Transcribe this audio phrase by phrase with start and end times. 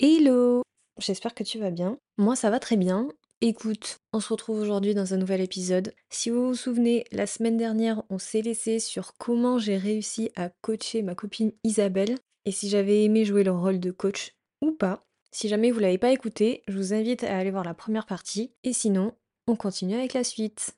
[0.00, 0.62] Hello!
[0.98, 1.98] J'espère que tu vas bien.
[2.18, 3.08] Moi, ça va très bien.
[3.40, 5.94] Écoute, on se retrouve aujourd'hui dans un nouvel épisode.
[6.10, 10.48] Si vous vous souvenez, la semaine dernière, on s'est laissé sur comment j'ai réussi à
[10.48, 15.04] coacher ma copine Isabelle et si j'avais aimé jouer le rôle de coach ou pas.
[15.30, 18.52] Si jamais vous l'avez pas écouté, je vous invite à aller voir la première partie
[18.64, 19.12] et sinon,
[19.46, 20.76] on continue avec la suite.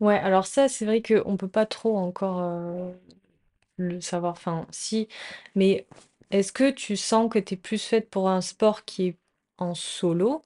[0.00, 2.90] Ouais, alors ça, c'est vrai qu'on peut pas trop encore euh,
[3.76, 4.32] le savoir.
[4.32, 5.06] Enfin, si,
[5.54, 5.86] mais
[6.32, 9.18] est-ce que tu sens que tu es plus faite pour un sport qui est
[9.58, 10.44] en solo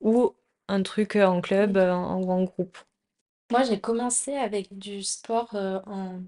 [0.00, 0.34] ou
[0.68, 2.78] un truc euh, en club euh, en- ou en groupe?
[3.50, 6.20] Moi, j'ai commencé avec du sport euh, en,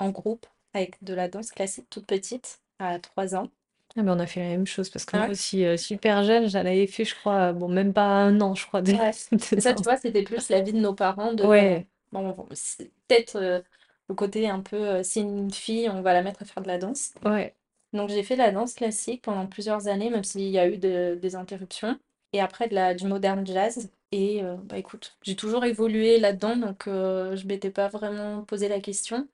[0.00, 3.50] en groupe, avec de la danse classique toute petite, à 3 ans.
[3.96, 6.48] Ah ben on a fait la même chose parce que moi aussi, euh, super jeune,
[6.48, 9.12] j'en avais fait, je crois, euh, bon, même pas un an, je crois, de, Ouais.
[9.32, 9.86] de Mais ça, tu danse.
[9.86, 13.36] vois, c'était plus la vie de nos parents de, euh, Ouais, bon, bon, c'est peut-être
[13.36, 13.60] euh,
[14.08, 16.68] le côté un peu, euh, c'est une fille, on va la mettre à faire de
[16.68, 17.12] la danse.
[17.24, 17.54] ouais.
[17.96, 20.78] Donc, j'ai fait de la danse classique pendant plusieurs années, même s'il y a eu
[20.78, 21.98] de- des interruptions.
[22.32, 23.90] Et après, de la, du modern jazz.
[24.12, 28.68] Et euh, bah écoute, j'ai toujours évolué là-dedans, donc euh, je m'étais pas vraiment posé
[28.68, 29.28] la question.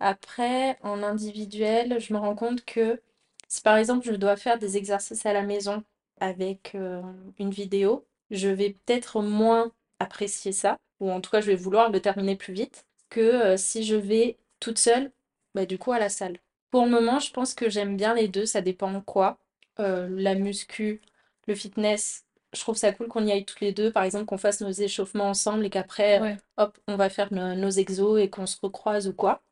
[0.00, 3.00] Après, en individuel, je me rends compte que
[3.48, 5.82] si par exemple je dois faire des exercices à la maison
[6.20, 7.02] avec euh,
[7.38, 11.90] une vidéo, je vais peut-être moins apprécier ça, ou en tout cas je vais vouloir
[11.90, 15.12] le terminer plus vite, que euh, si je vais toute seule,
[15.54, 16.38] bah, du coup à la salle.
[16.70, 19.38] Pour le moment, je pense que j'aime bien les deux, ça dépend de quoi.
[19.80, 21.00] Euh, la muscu,
[21.46, 24.38] le fitness, je trouve ça cool qu'on y aille toutes les deux, par exemple qu'on
[24.38, 26.36] fasse nos échauffements ensemble et qu'après, Ouais.
[26.58, 29.42] hop, on va faire nos, nos exos et qu'on se recroise ou quoi.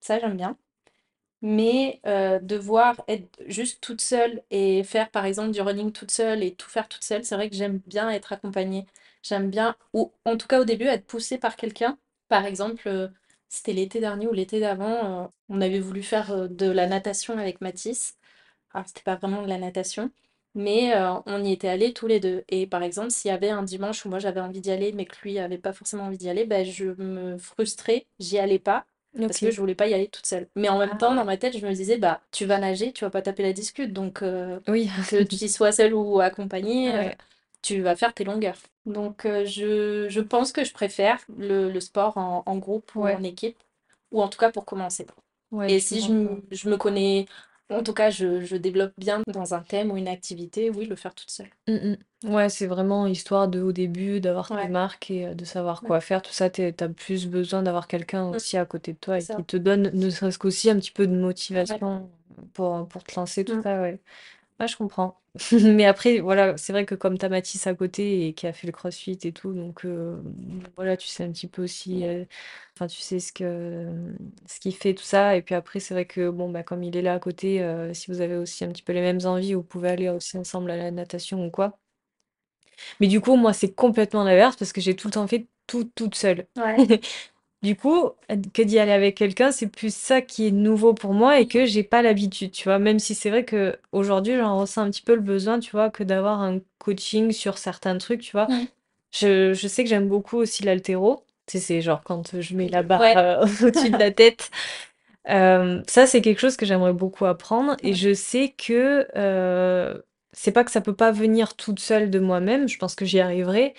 [0.00, 0.58] Ça, j'aime bien.
[1.42, 6.42] Mais euh, devoir être juste toute seule et faire par exemple du running toute seule
[6.42, 8.86] et tout faire toute seule, c'est vrai que j'aime bien être accompagnée.
[9.22, 11.98] J'aime bien, ou en tout cas au début, être poussée par quelqu'un.
[12.28, 13.08] Par exemple, euh,
[13.48, 17.38] c'était l'été dernier ou l'été d'avant, euh, on avait voulu faire euh, de la natation
[17.38, 18.16] avec Mathis.
[18.72, 20.10] Alors, c'était pas vraiment de la natation,
[20.54, 22.44] mais euh, on y était allés tous les deux.
[22.48, 25.06] Et par exemple, s'il y avait un dimanche où moi j'avais envie d'y aller, mais
[25.06, 28.86] que lui avait pas forcément envie d'y aller, ben, je me frustrais, j'y allais pas
[29.26, 30.48] parce que je voulais pas y aller toute seule.
[30.56, 31.26] Mais en même Ah temps, dans ouais.
[31.26, 33.92] ma tête, je me disais, bah, tu vas nager, tu vas pas taper la discute,
[33.92, 34.90] donc euh, Oui.
[35.06, 37.16] que tu y sois seule ou accompagnée, euh, Ouais.
[37.66, 38.58] Tu vas faire tes longueurs.
[38.86, 43.12] Donc, euh, je, je pense que je préfère le, le sport en, en groupe ou
[43.12, 43.58] en équipe,
[44.12, 45.06] ou en tout cas pour commencer.
[45.50, 46.12] Ouais, Et si je,
[46.52, 47.26] je me connais,
[47.70, 50.96] en tout cas, je, je développe bien dans un thème ou une activité, oui, le
[50.96, 51.50] faire toute seule.
[51.68, 52.32] Mm, mm.
[52.32, 55.82] Ouais, c'est vraiment histoire de, au début, d'avoir tes Ouais, marques et euh, de savoir
[55.82, 56.22] quoi faire.
[56.22, 59.22] Tout ça, t'es- t'as plus besoin d'avoir quelqu'un Mm, aussi à côté de toi et
[59.26, 62.08] qui te donne, ne serait-ce qu'aussi un petit peu de motivation
[62.54, 64.00] pour, pour te lancer, tout Mm, ça, ouais.
[64.58, 65.20] Ouais, je comprends.
[65.52, 68.66] Mais après, voilà, c'est vrai que comme t'as Mathis à côté et qui a fait
[68.66, 70.16] le CrossFit et tout, donc euh,
[70.76, 72.24] voilà, tu sais un petit peu aussi, euh,
[72.74, 73.86] enfin, tu sais ce que,
[74.46, 75.36] ce qu'il fait, tout ça.
[75.36, 77.92] Et puis après, c'est vrai que, bon, bah, comme il est là à côté, euh,
[77.92, 80.70] si vous avez aussi un petit peu les mêmes envies, vous pouvez aller aussi ensemble
[80.70, 81.78] à la natation ou quoi.
[83.00, 85.84] Mais du coup, moi, c'est complètement l'inverse parce que j'ai tout le temps fait tout
[85.94, 86.46] toute seule.
[86.56, 87.00] Ouais.
[87.62, 88.10] Du coup,
[88.54, 91.64] que d'y aller avec quelqu'un, c'est plus ça qui est nouveau pour moi et que
[91.66, 92.78] j'ai pas l'habitude, tu vois.
[92.78, 95.90] Même si c'est vrai que aujourd'hui, j'en ressens un petit peu le besoin, tu vois,
[95.90, 98.50] que d'avoir un coaching sur certains trucs, tu vois.
[99.12, 101.24] Je, je sais que j'aime beaucoup aussi l'haltéro.
[101.46, 103.16] Tu sais, c'est genre quand je mets la barre ouais.
[103.16, 104.50] euh, au-dessus de la tête.
[105.28, 107.76] Euh, ça, c'est quelque chose que j'aimerais beaucoup apprendre.
[107.82, 107.94] Et Ouais.
[107.94, 110.00] je sais que euh,
[110.32, 112.68] c'est pas que ça peut pas venir toute seule de moi-même.
[112.68, 113.74] Je pense que j'y arriverai.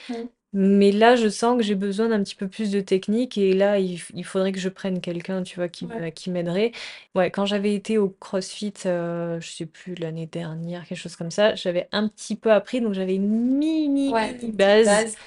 [0.60, 3.78] Mais là, je sens que j'ai besoin d'un petit peu plus de technique et là,
[3.80, 6.02] il, f- il faudrait que je prenne quelqu'un, tu vois, qui, ouais.
[6.02, 6.72] me- qui m'aiderait.
[7.16, 11.30] Ouais, quand j'avais été au CrossFit, euh, je sais plus, l'année dernière, quelque chose comme
[11.32, 14.84] ça, j'avais un petit peu appris, donc j'avais une mini, Ouais, mini une petite base.
[14.84, 15.18] base.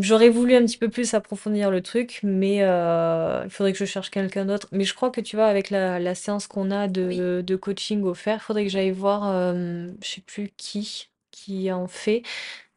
[0.00, 3.84] J'aurais voulu un petit peu plus approfondir le truc, mais euh, il faudrait que je
[3.84, 4.68] cherche quelqu'un d'autre.
[4.72, 7.56] Mais je crois que, tu vois, avec la, la séance qu'on a Oui, de, de
[7.56, 12.22] coaching offert, il faudrait que j'aille voir, euh, je sais plus qui, qui en fait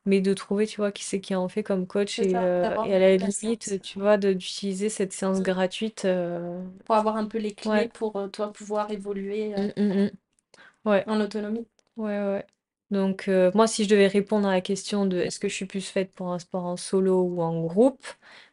[0.09, 2.42] mais de trouver, tu vois, qui c'est qui en fait comme coach c'est et, ça,
[2.42, 3.56] euh, d'avoir et à la, la la séance.
[3.58, 5.44] limite, tu vois, de- d'utiliser cette séance Mm.
[5.44, 6.06] gratuite.
[6.06, 7.90] euh, Pour avoir un peu les clés Ouais.
[7.90, 10.09] pour euh, toi pouvoir évoluer euh, Mm, mm, mm.
[10.86, 11.68] Ouais, en autonomie.
[11.97, 12.47] ouais, ouais.
[12.91, 15.66] Donc, euh, moi, si je devais répondre à la question de est-ce que je suis
[15.67, 18.06] plus faite pour un sport en solo ou en groupe,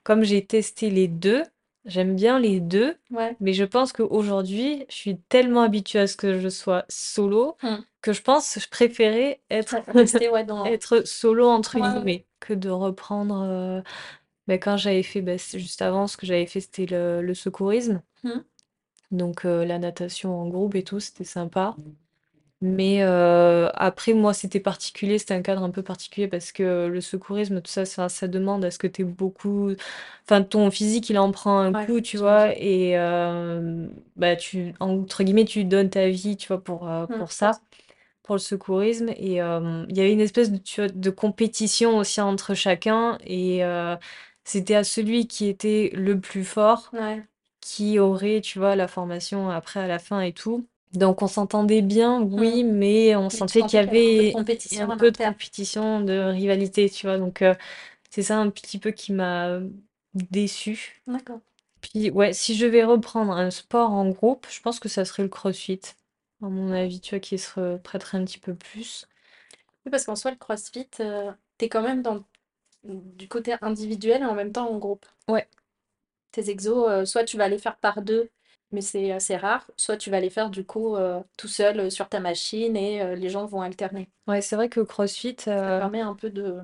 [0.04, 1.44] comme j'ai testé les deux,
[1.86, 3.36] j'aime bien les deux, Ouais.
[3.40, 7.76] mais je pense qu'aujourd'hui, je suis tellement habituée à ce que je sois solo Mm.
[8.02, 10.64] que je pense que je préférais être, Rester ouais, dans...
[10.66, 13.42] être solo entre Ouais, guillemets que de reprendre.
[13.42, 13.80] euh,
[14.48, 17.34] Mais quand j'avais fait, bah, c'est juste avant, ce que j'avais fait, c'était le, le
[17.34, 18.02] secourisme.
[18.24, 18.30] Mm.
[19.12, 21.76] Donc euh, la natation en groupe et tout, c'était sympa.
[22.62, 27.00] Mais euh, après, moi, c'était particulier, c'était un cadre un peu particulier parce que le
[27.02, 29.72] secourisme, tout ça, ça, ça demande à ce que tu beaucoup...
[30.24, 32.56] Enfin, ton physique, il en prend un Ouais, coup, tu vois, j'imagine.
[32.56, 37.14] et euh, bah, tu, entre guillemets, tu donnes ta vie, tu vois, pour, euh, Mm.
[37.18, 37.60] pour ça.
[38.22, 41.98] pour le secourisme et euh, il y avait une espèce de, tu vois, de compétition
[41.98, 43.96] aussi entre chacun et euh,
[44.44, 47.26] c'était à celui qui était le plus fort Ouais.
[47.60, 50.68] qui aurait, tu vois, la formation après à la fin et tout.
[50.94, 53.98] Donc on s'entendait bien, oui, mais on Mais tu sentait qu'il sentais y qu'il y
[53.98, 55.32] avait un peu de avait compétition un en peu de interne.
[55.32, 57.18] compétition, de rivalité, tu vois.
[57.18, 57.54] Donc euh,
[58.10, 59.60] c'est ça un petit peu qui m'a
[60.14, 61.02] déçue.
[61.08, 61.40] D'accord.
[61.80, 65.24] Puis ouais, si je vais reprendre un sport en groupe, je pense que ça serait
[65.24, 65.80] le CrossFit.
[66.42, 69.06] À mon avis, tu vois, qui se prêterait un petit peu plus.
[69.84, 72.22] Oui, parce qu'en soi, le CrossFit, euh, t'es quand même dans
[72.84, 75.06] du côté individuel et en même temps en groupe.
[75.28, 75.48] Ouais,
[76.30, 78.30] Tes exos, euh, soit tu vas les faire par deux,
[78.72, 81.90] mais c'est assez rare, soit tu vas les faire du coup euh, tout seul euh,
[81.90, 84.08] sur ta machine et euh, les gens vont alterner.
[84.26, 86.58] ouais, c'est vrai que CrossFit, Ça permet un peu de...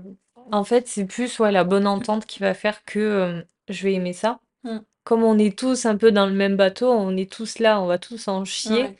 [0.50, 4.12] en fait, c'est plus ouais, la bonne entente qui va faire que je vais aimer
[4.12, 4.40] ça.
[4.64, 4.78] Mm.
[5.04, 7.86] Comme on est tous un peu dans le même bateau, on est tous là, on
[7.86, 8.96] va tous en chier, Ouais.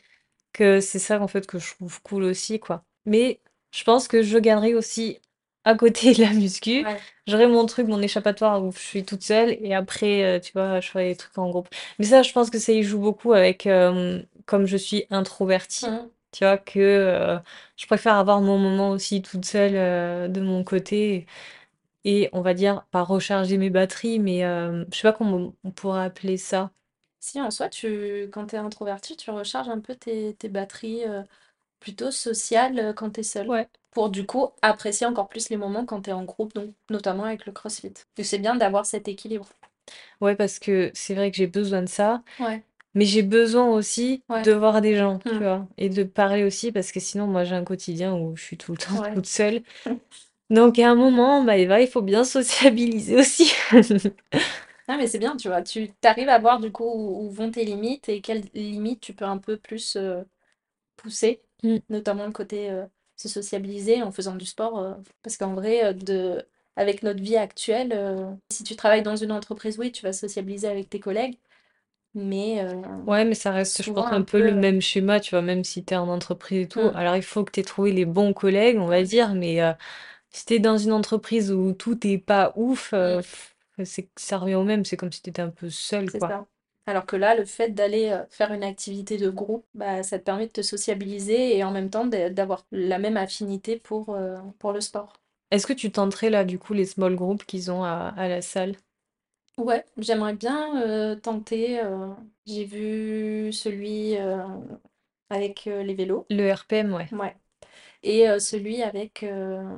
[0.52, 2.84] que c'est ça en fait que je trouve cool aussi, quoi.
[3.06, 3.40] Mais
[3.72, 5.18] je pense que je gagnerai aussi
[5.64, 6.84] à côté de la muscu.
[6.84, 7.00] Ouais.
[7.26, 10.80] J'aurai mon truc, mon échappatoire où je suis toute seule et après, euh, tu vois,
[10.80, 11.68] je ferai des trucs en groupe.
[11.98, 13.68] Mais ça, je pense que ça y joue beaucoup avec,
[14.46, 16.10] comme je suis introvertie, Mm.
[16.32, 17.38] tu vois, que euh,
[17.76, 21.26] je préfère avoir mon moment aussi toute seule euh, de mon côté
[22.04, 26.04] et on va dire, pas recharger mes batteries, mais je sais pas comment on pourrait
[26.04, 26.70] appeler ça.
[27.20, 31.04] Si en soi, tu, quand tu es introverti, tu recharges un peu tes, tes batteries
[31.82, 33.48] plutôt sociales euh, quand tu es seul.
[33.48, 33.68] Ouais.
[33.90, 37.24] Pour du coup apprécier encore plus les moments quand tu es en groupe, donc notamment
[37.24, 37.92] avec le CrossFit.
[38.22, 39.48] C'est bien d'avoir cet équilibre.
[40.20, 42.62] Ouais, parce que c'est vrai que j'ai besoin de ça, Ouais,
[42.94, 46.44] mais j'ai besoin aussi ouais, de voir des gens, tu mm, vois, et de parler
[46.44, 49.14] aussi, parce que sinon, moi, j'ai un quotidien où je suis tout le temps ouais.
[49.14, 49.62] toute seule.
[50.50, 53.52] Donc, à un moment, bah, Eva, il faut bien sociabiliser aussi.
[54.88, 57.50] Ah mais c'est bien, tu vois, tu arrives à voir du coup où, où vont
[57.50, 60.22] tes limites et quelles limites tu peux un peu plus euh,
[60.96, 61.82] pousser, Mm.
[61.88, 62.86] notamment le côté euh,
[63.16, 64.78] se sociabiliser en faisant du sport.
[64.78, 67.92] euh, parce qu'en vrai, euh, de, avec notre vie actuelle,
[68.52, 71.38] si tu travailles dans une entreprise, oui, tu vas sociabiliser avec tes collègues,
[72.14, 72.64] mais
[73.06, 74.40] Ouais, mais ça reste, je pense, un un peu peu...
[74.40, 76.88] le même schéma, tu vois, même si t'es en entreprise et tout.
[76.88, 79.58] mm, Alors, il faut que t'aies trouvé les bons collègues, on va dire, mais
[80.30, 83.22] si t'es dans une entreprise où tout est pas ouf, mm,
[83.84, 86.36] c'est, ça revient au même, c'est comme si t'étais un peu seul, quoi.
[86.36, 86.46] ça.
[86.86, 90.24] Alors que là, le fait d'aller euh, faire une activité de groupe, bah, ça te
[90.24, 94.38] permet de te sociabiliser et en même temps d'a- d'avoir la même affinité pour, euh,
[94.60, 95.12] pour le sport.
[95.52, 98.42] Est-ce que tu tenterais là, du coup, les small groups qu'ils ont à, à la
[98.42, 98.74] salle?
[99.58, 101.80] Ouais, j'aimerais bien euh, tenter.
[101.80, 102.14] euh,
[102.46, 104.42] j'ai vu celui euh,
[105.30, 107.12] avec euh, les vélos, Le RPM, ouais.
[107.12, 107.36] ouais,
[108.02, 109.76] et euh, celui avec, euh,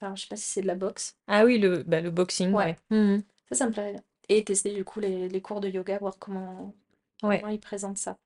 [0.00, 2.52] alors je sais pas si c'est de la boxe, Ah oui, le, bah, le boxing,
[2.52, 2.76] ouais, ouais.
[2.90, 3.22] Mhm.
[3.50, 4.04] ça, ça me plairait bien.
[4.28, 6.74] Et tester du coup les, les cours de yoga, voir comment,
[7.22, 7.40] Ouais.
[7.40, 8.18] comment ils présentent ça.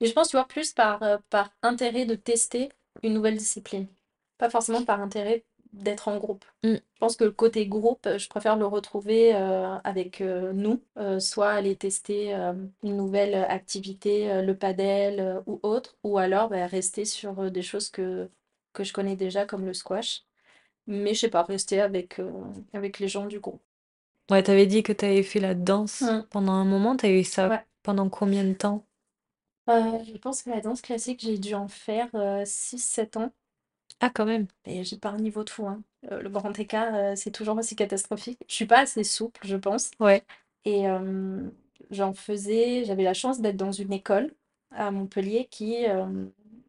[0.00, 2.70] Mais je pense, tu vois, plus par, euh, par intérêt de tester
[3.02, 3.86] une nouvelle discipline,
[4.38, 6.44] pas forcément par intérêt d'être en groupe.
[6.62, 6.74] Mm.
[6.74, 10.82] Je pense que le côté groupe, euh, je préfère le retrouver euh, avec euh, nous,
[10.98, 12.32] euh, soit aller tester
[12.82, 18.28] une nouvelle activité, le padel ou autre, ou alors bah, rester sur des choses que,
[18.72, 20.24] que je connais déjà comme le squash.
[20.86, 22.20] Mais je sais pas, rester avec,
[22.72, 23.62] avec les gens du groupe.
[24.30, 27.64] Ouais, t'avais dit que t'avais fait la danse pendant un moment, t'avais eu ça Ouais.
[27.82, 28.86] pendant combien de temps?
[29.68, 33.32] Euh, je pense que la danse classique, j'ai dû en faire euh, 6-7 ans.
[34.00, 34.48] Ah, quand même.
[34.64, 35.82] Et j'ai pas un niveau de fou, hein.
[36.12, 38.38] Euh, le grand écart, euh, c'est toujours aussi catastrophique.
[38.48, 39.90] Je suis pas assez souple, je pense.
[40.00, 40.24] Ouais.
[40.64, 41.50] Et euh,
[41.90, 44.34] j'en faisais, j'avais la chance d'être dans une école
[44.72, 46.26] à Montpellier qui, euh,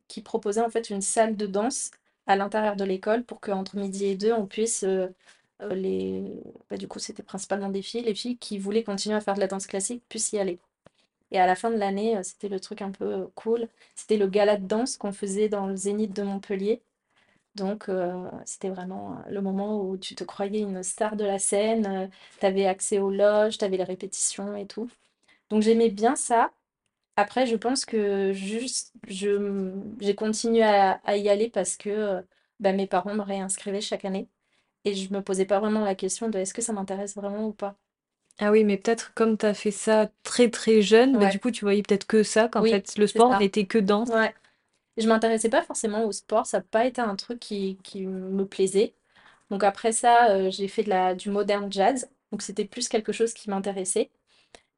[0.07, 1.91] qui proposait en fait une salle de danse
[2.27, 5.07] à l'intérieur de l'école pour qu'entre midi et deux, on puisse euh,
[5.61, 6.23] euh, les.
[6.69, 8.03] bah, du coup, c'était principalement des filles.
[8.03, 10.59] Les filles qui voulaient continuer à faire de la danse classique puissent y aller.
[11.31, 13.67] Et à la fin de l'année, euh, c'était le truc un peu euh, cool.
[13.95, 16.81] C'était le gala de danse qu'on faisait dans le Zénith de Montpellier.
[17.55, 21.39] Donc, euh, c'était vraiment euh, le moment où tu te croyais une star de la
[21.39, 24.89] scène, tu avais accès aux loges, tu avais les répétitions et tout.
[25.49, 26.51] Donc, j'aimais bien ça.
[27.17, 32.21] Après, je pense que juste, j'ai continué à, y aller parce que euh,
[32.59, 34.29] bah, mes parents me réinscrivaient chaque année.
[34.85, 37.53] Et je me posais pas vraiment la question de est-ce que ça m'intéresse vraiment ou
[37.53, 37.77] pas.
[38.37, 41.65] Ah oui, mais peut-être comme t'as fait ça très très jeune, bah du coup tu
[41.65, 43.37] voyais peut-être que ça, qu'en oui, fait le c'est sport ça.
[43.37, 44.09] n'était que danse.
[44.09, 44.33] Ouais.
[44.97, 48.45] Je m'intéressais pas forcément au sport, ça n'a pas été un truc qui, qui me
[48.45, 48.93] plaisait.
[49.51, 52.09] Donc après ça, euh, j'ai fait de la, du modern jazz.
[52.31, 54.11] Donc c'était plus quelque chose qui m'intéressait.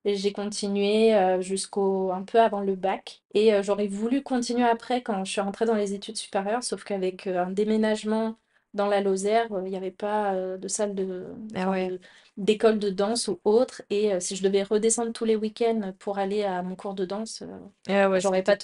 [0.05, 3.23] Et j'ai continué euh, jusqu'au un peu avant le bac.
[3.35, 6.83] Et euh, j'aurais voulu continuer après quand je suis rentrée dans les études supérieures, sauf
[6.85, 8.37] qu'avec euh, un déménagement
[8.73, 11.87] dans la Lozère, euh, il n'y avait pas euh, de salle de, Ah ouais.
[11.87, 11.99] de-
[12.37, 13.81] d'école de danse ou autre.
[13.89, 17.05] Et euh, si je devais redescendre tous les week-ends pour aller à mon cours de
[17.05, 17.43] danse,
[17.87, 18.57] Ah ouais, j'aurais pas.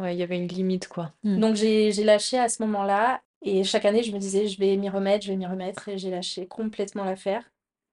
[0.00, 1.12] Ouais, il y avait une limite, quoi.
[1.22, 1.40] Hmm.
[1.40, 3.22] Donc j'ai j'ai lâché à ce moment-là.
[3.42, 5.88] Et chaque année, je me disais, je vais m'y remettre, je vais m'y remettre.
[5.88, 7.50] Et j'ai lâché complètement l'affaire.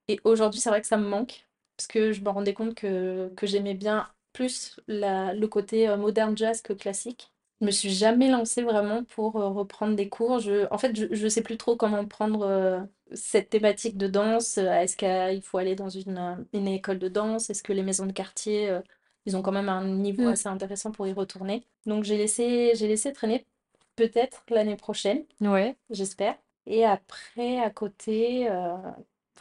[0.09, 1.47] Et aujourd'hui, c'est vrai que ça me manque.
[1.77, 6.37] Parce que je me rendais compte que, que j'aimais bien plus la, le côté moderne
[6.37, 7.31] jazz que classique.
[7.59, 10.39] Je me suis jamais lancée vraiment pour euh, reprendre des cours.
[10.39, 12.81] Je, en fait, je, je sais plus trop comment prendre euh,
[13.13, 14.57] cette thématique de danse.
[14.59, 17.49] Euh, Est-ce qu'il faut aller dans une, une école de danse?
[17.49, 18.77] Est-ce que les maisons de quartier,
[19.25, 20.33] ils ont quand même un niveau Hmm.
[20.33, 21.65] assez intéressant pour y retourner?
[21.87, 23.47] Donc j'ai laissé, j'ai laissé traîner
[23.95, 25.77] peut-être l'année prochaine, Ouais.
[25.89, 26.37] j'espère.
[26.67, 28.49] Et après, à côté,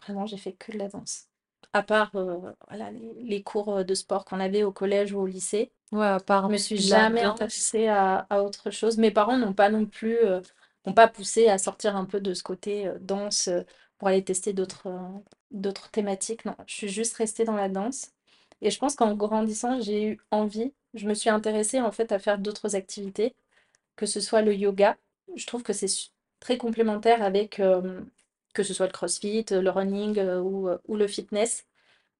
[0.02, 1.28] vraiment, j'ai fait que de la danse.
[1.72, 5.72] À part voilà, les, les cours de sport qu'on avait au collège ou au lycée.
[5.92, 8.98] Ouais, à part Je me suis jamais intéressée à, à autre chose.
[8.98, 10.40] Mes parents n'ont pas non plus, euh,
[10.84, 13.62] n'ont pas poussé à sortir un peu de ce côté euh, danse euh,
[13.98, 14.98] pour aller tester d'autres euh,
[15.52, 16.44] d'autres thématiques.
[16.44, 18.12] Non, je suis juste restée dans la danse.
[18.62, 20.72] Et je pense qu'en grandissant, j'ai eu envie.
[20.94, 23.34] Je me suis intéressée en fait à faire d'autres activités,
[23.96, 24.96] que ce soit le yoga.
[25.36, 28.02] Je trouve que c'est su- très complémentaire avec euh,
[28.54, 31.66] que ce soit le crossfit, le running euh, ou, euh, ou le fitness.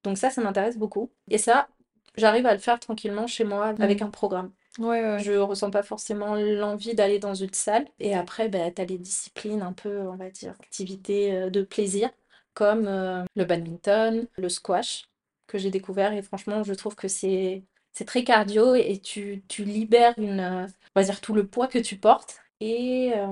[0.04, 1.10] Donc ça, ça m'intéresse beaucoup.
[1.30, 1.68] Et ça,
[2.16, 4.04] j'arrive à le faire tranquillement chez moi avec Hmm.
[4.04, 4.52] un programme.
[4.78, 5.18] Ouais, ouais.
[5.22, 7.86] Je ressens pas forcément l'envie d'aller dans une salle.
[7.98, 11.62] Et après, bah, tu as les disciplines un peu, on va dire, activités euh, de
[11.62, 12.10] plaisir,
[12.54, 15.08] comme euh, le badminton, le squash,
[15.46, 16.12] que j'ai découvert.
[16.12, 20.66] Et franchement, je trouve que c'est c'est très cardio et tu, tu libères une, euh,
[20.94, 22.40] on va dire, tout le poids que tu portes.
[22.60, 23.26] Et euh,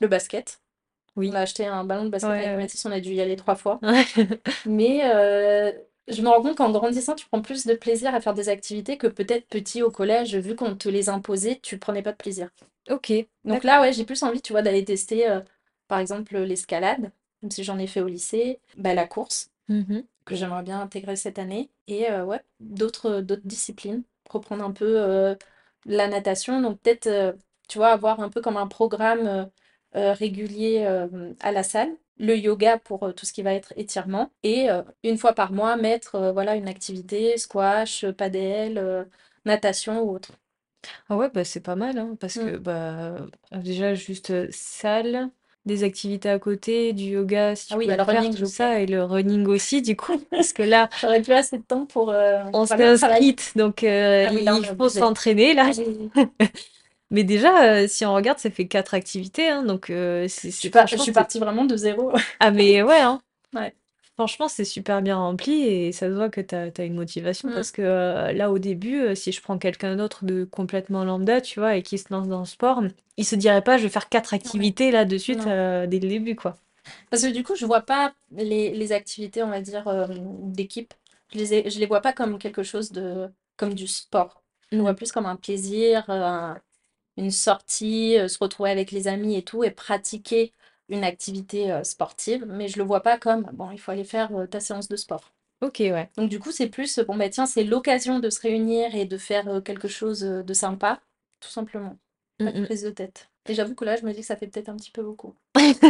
[0.00, 0.60] le basket.
[1.16, 1.30] On Oui.
[1.34, 2.58] a acheté un ballon de basket Ouais, avec.
[2.58, 3.80] Mathis, on a dû y aller trois fois.
[4.66, 5.02] Mais
[6.08, 8.98] je me rends compte qu'en grandissant, tu prends plus de plaisir à faire des activités
[8.98, 12.50] que peut-être petit au collège, vu qu'on te les imposait, tu prenais pas de plaisir.
[12.90, 13.10] Ok,
[13.44, 15.40] Donc là, ouais, j'ai plus envie, tu vois, d'aller tester, euh,
[15.88, 20.06] par exemple, l'escalade, même si j'en ai fait au lycée, bah, la course, Mhm.
[20.24, 25.00] que j'aimerais bien intégrer cette année, et euh, ouais, d'autres d'autres disciplines, reprendre un peu
[25.02, 25.34] euh,
[25.86, 27.32] la natation, donc peut-être, euh,
[27.68, 29.44] tu vois, avoir un peu comme un programme euh,
[29.96, 33.72] euh, régulier euh, à la salle, le yoga pour euh, tout ce qui va être
[33.76, 39.06] étirement, et euh, une fois par mois, mettre euh, voilà, une activité, squash, padel,
[39.44, 40.32] natation ou autre.
[41.08, 42.38] Ah ouais, bah c'est pas mal, hein, parce Mm.
[42.38, 43.16] que bah
[43.52, 45.30] euh, déjà juste euh, salle,
[45.66, 48.02] des activités à côté, du yoga si tu Ah oui, il y pouvais a le
[48.02, 48.56] le faire, running, tout j'ai oublié.
[48.56, 51.86] ça, et le running aussi, du coup, parce que là, J'aurais plus assez de temps
[51.86, 53.32] pour, euh, on s'est aller au travail.
[53.32, 54.88] inscrite, donc euh, Ah oui, là, on il est faut obligé.
[54.88, 55.70] s'entraîner là.
[57.10, 60.68] Mais déjà, euh, si on regarde, ça fait quatre activités, hein, donc euh, c'est Je
[60.68, 62.12] pas, je suis partie vraiment de zéro.
[62.40, 63.20] Ah mais ouais, hein.
[63.54, 63.74] Ouais.
[64.16, 67.54] Franchement, c'est super bien rempli et ça se voit que tu as, une motivation Mm.
[67.54, 71.58] parce que euh, là, au début, si je prends quelqu'un d'autre de complètement lambda, tu
[71.60, 72.82] vois, et qui se lance dans le sport,
[73.16, 74.38] il se dirait pas, je vais faire quatre Ouais.
[74.38, 76.56] activités là de suite dès le début, quoi.
[77.10, 79.84] Parce que du coup, je vois pas les, les activités, on va dire,
[80.42, 80.94] d'équipe.
[81.32, 84.42] Je les, ai- je les vois pas comme quelque chose de, comme du sport.
[84.70, 84.96] Je le vois Mm.
[84.96, 86.58] plus comme un plaisir, un-
[87.16, 90.52] une sortie, euh, se retrouver avec les amis et tout, et pratiquer
[90.88, 92.44] une activité euh, sportive.
[92.48, 94.96] Mais je le vois pas comme, bon, il faut aller faire euh, ta séance de
[94.96, 95.32] sport.
[95.60, 96.10] Ok, ouais.
[96.16, 99.18] Donc du coup, c'est plus, bon, bah tiens, c'est l'occasion de se réunir et de
[99.18, 101.00] faire quelque chose de sympa,
[101.40, 101.98] tout simplement.
[102.42, 103.30] Pas de Mm, prise de tête.
[103.48, 105.34] Et j'avoue que là, je me dis que ça fait peut-être un petit peu beaucoup.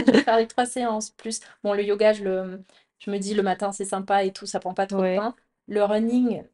[0.06, 0.24] Je vais mm.
[0.24, 1.40] faire les trois séances plus.
[1.62, 2.62] Bon, le yoga, je, le,
[2.98, 5.16] je me dis le matin, c'est sympa et tout, ça prend pas trop de Ouais.
[5.16, 5.34] temps.
[5.68, 6.44] Le running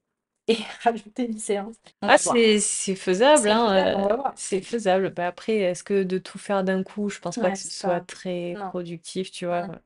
[0.50, 1.76] et rajouter une séance.
[2.06, 5.10] Ah, c'est faisable, C'est hein, faisable, euh, faisable.
[5.14, 8.00] Bah, après, est-ce que de tout faire d'un coup, je pense pas que ce soit
[8.00, 8.00] pas.
[8.00, 8.70] très Non.
[8.70, 9.68] productif, tu vois.
[9.68, 9.76] Mm.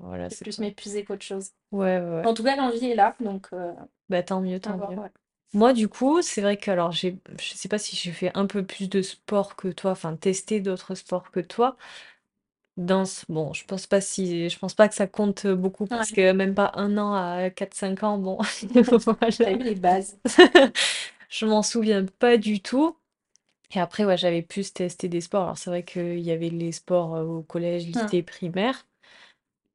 [0.00, 1.50] Voilà, C'est plus m'épuiser qu'autre chose.
[1.72, 2.22] Ouais, ouais.
[2.24, 3.72] En tout cas, l'envie est là, donc euh,
[4.08, 4.96] Bah tant mieux, tant mieux.
[4.96, 5.10] ouais.
[5.52, 8.46] Moi, du coup, c'est vrai que alors j'ai, je sais pas si j'ai fait un
[8.46, 11.76] peu plus de sport que toi, enfin testé d'autres sports que toi.
[12.76, 16.10] Danse, bon, je pense pas si, je pense pas que ça compte beaucoup parce Ouais.
[16.10, 18.38] que même pas un an à quatre cinq ans, bon,
[19.40, 19.52] T'as voilà.
[19.52, 20.18] eu les bases.
[21.28, 22.96] Je m'en souviens pas du tout.
[23.74, 25.44] Et après, ouais, j'avais plus testé des sports.
[25.44, 28.08] Alors c'est vrai qu'il y avait les sports euh, au collège, Mm.
[28.08, 28.86] lycée, primaire.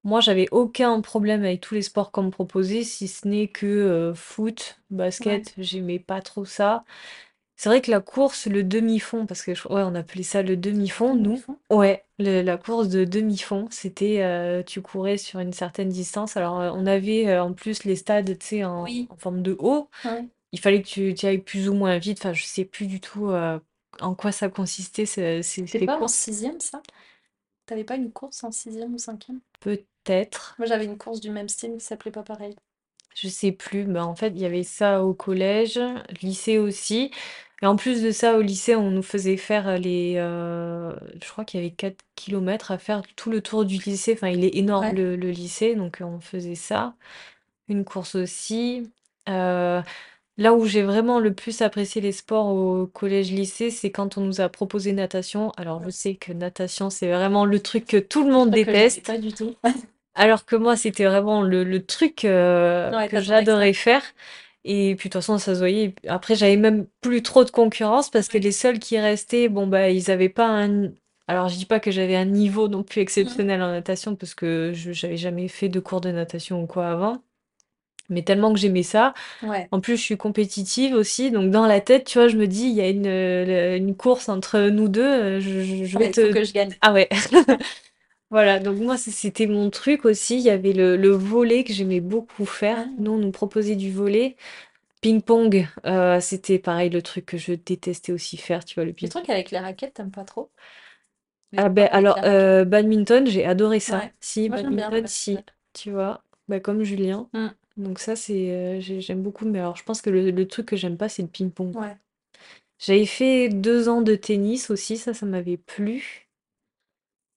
[0.03, 3.65] Moi, j'avais aucun problème avec tous les sports qu'on me proposait, si ce n'est que
[3.67, 4.79] euh, foot,
[5.19, 5.45] Ouais.
[5.45, 6.85] basket, j'aimais pas trop ça.
[7.61, 10.55] C'est vrai que la course, le demi-fond, parce que je- ouais, on appelait ça le
[10.55, 11.23] demi-fond, nous.
[11.31, 11.57] Demi-fond.
[11.69, 16.37] Ouais, le- la course de demi-fond, c'était euh, tu courais sur une certaine distance.
[16.37, 19.07] Alors, euh, on avait euh, en plus les stades, tu sais, en, Oui.
[19.09, 19.89] en forme de haut.
[20.05, 20.25] Ouais.
[20.53, 22.19] Il fallait que tu, tu ailles plus ou moins vite.
[22.19, 23.59] Enfin, je sais plus du tout euh,
[23.99, 26.13] en quoi ça consistait, ces, ces pas en courses.
[26.13, 26.81] sixième, ça?
[27.65, 29.41] T'avais pas une course en sixième ou cinquième?
[29.59, 30.55] Peut-être.
[30.59, 32.55] Moi, j'avais une course du même style qui s'appelait pas pareil.
[33.15, 35.79] Je sais plus, mais en fait, il y avait ça au collège,
[36.21, 37.11] lycée aussi.
[37.61, 41.43] Et en plus de ça, au lycée, on nous faisait faire les, heu, je crois
[41.45, 44.13] qu'il y avait 4 kilomètres à faire tout le tour du lycée.
[44.13, 44.95] Enfin, il est énorme Ouais.
[44.95, 46.95] le le lycée, donc on faisait ça.
[47.69, 48.91] Une course aussi.
[49.29, 49.81] Heu,
[50.37, 54.41] là où j'ai vraiment le plus apprécié les sports au collège-lycée, c'est quand on nous
[54.41, 55.51] a proposé natation.
[55.57, 58.75] Alors je sais que natation, c'est vraiment le truc que tout le monde crois que
[58.75, 59.05] j'aimais déteste.
[59.05, 59.55] pas du tout.
[60.15, 63.23] Alors que moi, c'était vraiment le le truc, heu, Ouais, que ça.
[63.23, 64.03] j'adorais faire
[64.65, 65.95] et puis de toute façon, ça se voyait.
[66.07, 69.89] Après, j'avais même plus trop de concurrence parce que les seuls qui restaient, bon, bah,
[69.89, 70.91] ils avaient pas un
[71.27, 74.71] alors je dis pas que j'avais un niveau non plus exceptionnel en natation parce que
[74.73, 77.21] je j'avais jamais fait de cours de natation ou quoi avant.
[78.09, 79.13] Mais tellement que j'aimais ça.
[79.41, 79.69] Ouais.
[79.71, 82.63] En plus, je suis compétitive aussi, donc dans la tête, tu vois, je me dis:
[82.65, 85.03] «Il y a une, une course entre nous 2,
[85.37, 86.75] heu, je je je Ouais, vais il faut te» que je gagne.
[86.81, 87.09] ah ouais.
[88.31, 90.35] Voilà, donc moi, c'était mon truc aussi.
[90.37, 92.77] Il y avait le le volley que j'aimais beaucoup faire.
[92.77, 92.85] Ah.
[92.99, 94.35] Nous, on nous proposait du volley.
[95.01, 99.07] Ping-pong, heu, c'était pareil, le truc que je détestais aussi faire, tu vois, le Les
[99.07, 100.51] ping trucs avec les raquettes, tu aimes pas trop?
[101.51, 103.97] Les Ah sports avec alors, heu, badminton, j'ai adoré ça.
[103.97, 104.13] Ouais.
[104.21, 105.53] Si, Moi, j'aime bien le badminton, si, badminton.
[105.73, 106.23] tu vois?
[106.47, 107.29] Bah, comme Julien.
[107.33, 107.49] Mmh.
[107.77, 110.75] Donc ça, c'est, j'ai j'aime beaucoup, mais alors je pense que le le truc que
[110.75, 111.73] j'aime pas, c'est le ping-pong.
[111.75, 111.97] Ouais.
[112.79, 116.28] J'avais fait 2 ans de tennis aussi, ça, ça m'avait plu.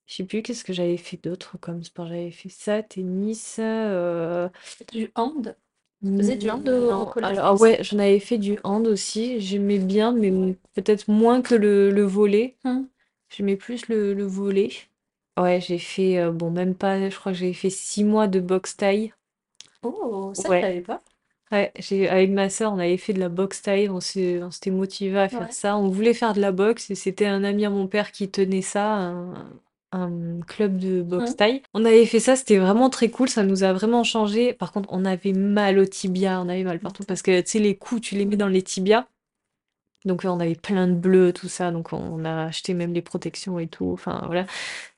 [0.07, 2.07] Je sais plus qu'est-ce que j'avais fait d'autre comme sport?
[2.07, 4.49] J'avais fait ça, tennis, heu
[4.91, 5.55] Du hand?
[6.15, 7.07] Tu faisais du hand au au non.
[7.07, 9.39] collège, Alors ah ouais, j'en avais fait du hand aussi.
[9.39, 12.55] J'aimais bien, mais m peut-être moins que le le volley.
[12.63, 12.83] Mmh.
[13.29, 14.69] J'aimais plus le le volley.
[15.37, 18.39] Ouais, j'ai fait, heu, bon, même pas je crois que j'avais fait 6 mois de
[18.39, 19.13] boxe thaï.
[19.83, 20.33] Oh!
[20.35, 20.63] Ça, je Ouais.
[20.65, 21.03] savais pas.
[21.51, 24.51] Ouais, j'ai avec ma sœur, on avait fait de la boxe thaï, on s'est on
[24.51, 25.53] s'était motivés à faire Ouais.
[25.53, 25.77] ça.
[25.77, 28.61] On voulait faire de la boxe et c'était un ami à mon père qui tenait
[28.63, 29.33] ça, un
[29.93, 31.61] un, club de boxe thaï.
[31.73, 34.53] On avait fait ça, c'était vraiment très cool, ça nous a vraiment changés.
[34.53, 37.59] Par contre, on avait mal aux tibias, on avait mal partout parce que, tu sais,
[37.59, 39.07] les coups, tu les mets dans les tibias.
[40.05, 43.01] Donc, heu, on avait plein de bleus, tout ça, donc on a acheté même les
[43.01, 44.45] protections et tout, enfin voilà.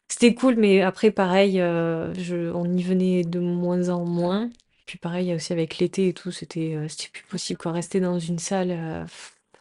[0.07, 4.49] C'était cool, mais après pareil, heu, je on y venait de moins en moins.
[4.85, 7.71] Puis pareil, aussi avec l'été et tout, c'était, heu, c'était plus possible quoi.
[7.71, 9.05] Rester dans une salle,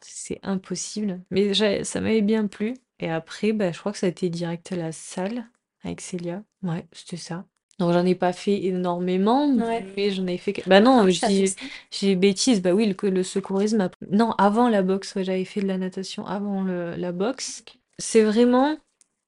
[0.00, 1.20] c'est impossible.
[1.30, 1.52] Mais
[1.84, 4.76] ça m'avait bien plu et après, bah, je crois que ça a été direct à
[4.76, 5.46] la salle
[5.82, 6.42] avec Célia.
[6.62, 7.44] Ouais, c'était ça.
[7.80, 9.84] Donc j'en ai pas fait énormément, Ouais.
[9.96, 11.56] mais j'en ai fait que bah non, je Tu as fait dis ça?
[11.92, 15.24] je dis bêtise, bah oui, le co le secourisme ap non, avant la boxe, ouais,
[15.24, 17.64] j'avais fait de la natation avant le la boxe.
[17.66, 17.76] OK.
[17.98, 18.76] C'est vraiment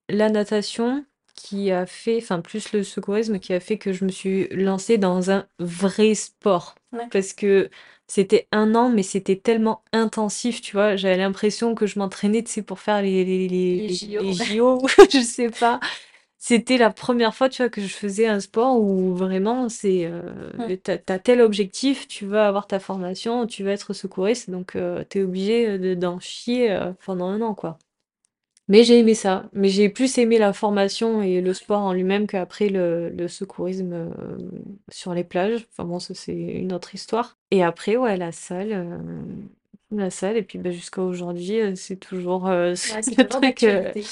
[0.09, 4.11] la natation qui a fait enfin plus le secourisme qui a fait que je me
[4.11, 6.77] suis lancée dans un vrai sport.
[6.93, 7.09] Ouais.
[7.11, 7.69] Parce que
[8.09, 10.97] c'était 1 an, mais c'était tellement intensif, tu vois?
[10.97, 14.47] J'avais l'impression que je m'entraînais, tu sais, pour faire les les les JO, les ouais.
[14.47, 15.81] JO, je sais pas.
[16.39, 20.23] C'était la 1re fois, tu vois, que je faisais un sport où vraiment c'est, heu,
[20.59, 20.77] Mmh.
[20.85, 24.51] tu as tu as tel objectif, tu vas avoir ta formation, tu vas être secouriste,
[24.51, 27.79] donc heu, tu es obligé, heu, de d'en chier, pendant 1 an, quoi.
[28.69, 32.27] Mais j'ai aimé ça, mais j'ai plus aimé la formation et le sport en lui-même
[32.27, 34.11] qu'après le le secourisme, heu,
[34.91, 35.67] sur les plages.
[35.71, 40.37] Enfin bon, ça, c'est une autre histoire et après, ouais, la salle, heu, la salle
[40.37, 42.47] et puis, bah, jusqu'à aujourd'hui, heu, c'est toujours,
[42.89, 44.11] Ouais, c'est le toujours truc, d'actualité.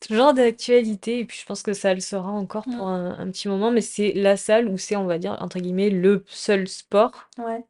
[0.00, 2.72] toujours d'actualité et puis je pense que ça le sera encore Mmh.
[2.76, 5.60] pour un un petit moment, mais c'est la salle où c'est, on va dire, entre
[5.60, 7.64] guillemets, «le seul sport» Ouais.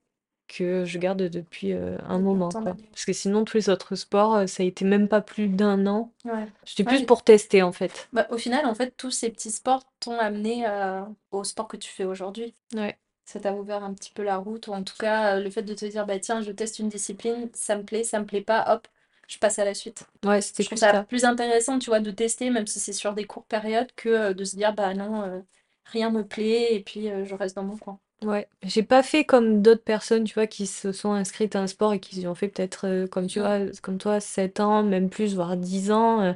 [0.57, 2.77] Que je garde depuis, heu, un Depuis moment, quoi.
[2.93, 5.87] Parce que sinon tous les autres sports, heu, ça a été même pas plus d'1
[5.87, 6.13] an.
[6.25, 6.47] Ouais.
[6.65, 8.09] C'était Ouais, plus pour tester, en fait.
[8.13, 11.77] bah, au final, en fait, tous ces petits sports t'ont amené, heu, au sport que
[11.77, 12.55] tu fais aujourd'hui.
[12.75, 12.97] Ouais.
[13.27, 15.75] Ça t'a ouvert un petit peu la route ou en tout cas, le fait de
[15.75, 18.65] te dire: «Bah, tiens, je teste une discipline, ça me plaît, ça me plaît pas,
[18.75, 18.89] hop,
[19.29, 20.05] je passe à la suite».
[20.25, 21.05] Ouais, c'était Je trouve plus ça ça.
[21.05, 24.45] plus intéressant, tu vois, de tester même si c'est sur des courtes périodes que, de
[24.45, 25.45] se dire: «Bah, non, heu,
[25.87, 27.99] rien me plaît et puis, je reste dans mon coin».
[28.23, 31.67] Ouais, j'ai pas fait comme d'autres personnes, tu vois, qui se sont inscrites à un
[31.67, 35.11] sport et qui ont fait peut-être, heu, comme tu vois, comme toi, 7 ans, même
[35.11, 36.35] plus, voire 10 ans, heu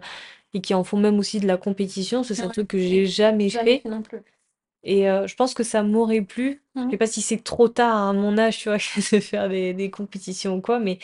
[0.54, 2.22] et qui en font même aussi de la compétition.
[2.24, 2.52] Ça, c'est un Ouais.
[2.52, 4.22] truc que j'ai jamais Jamais fait fait non plus.
[4.84, 6.62] et heu, je pense que ça m'aurait plu.
[6.90, 6.98] Je sais Mmh.
[6.98, 8.78] pas si c'est trop tard à mon âge, tu vois,
[9.12, 10.98] de faire des des compétitions ou quoi, mais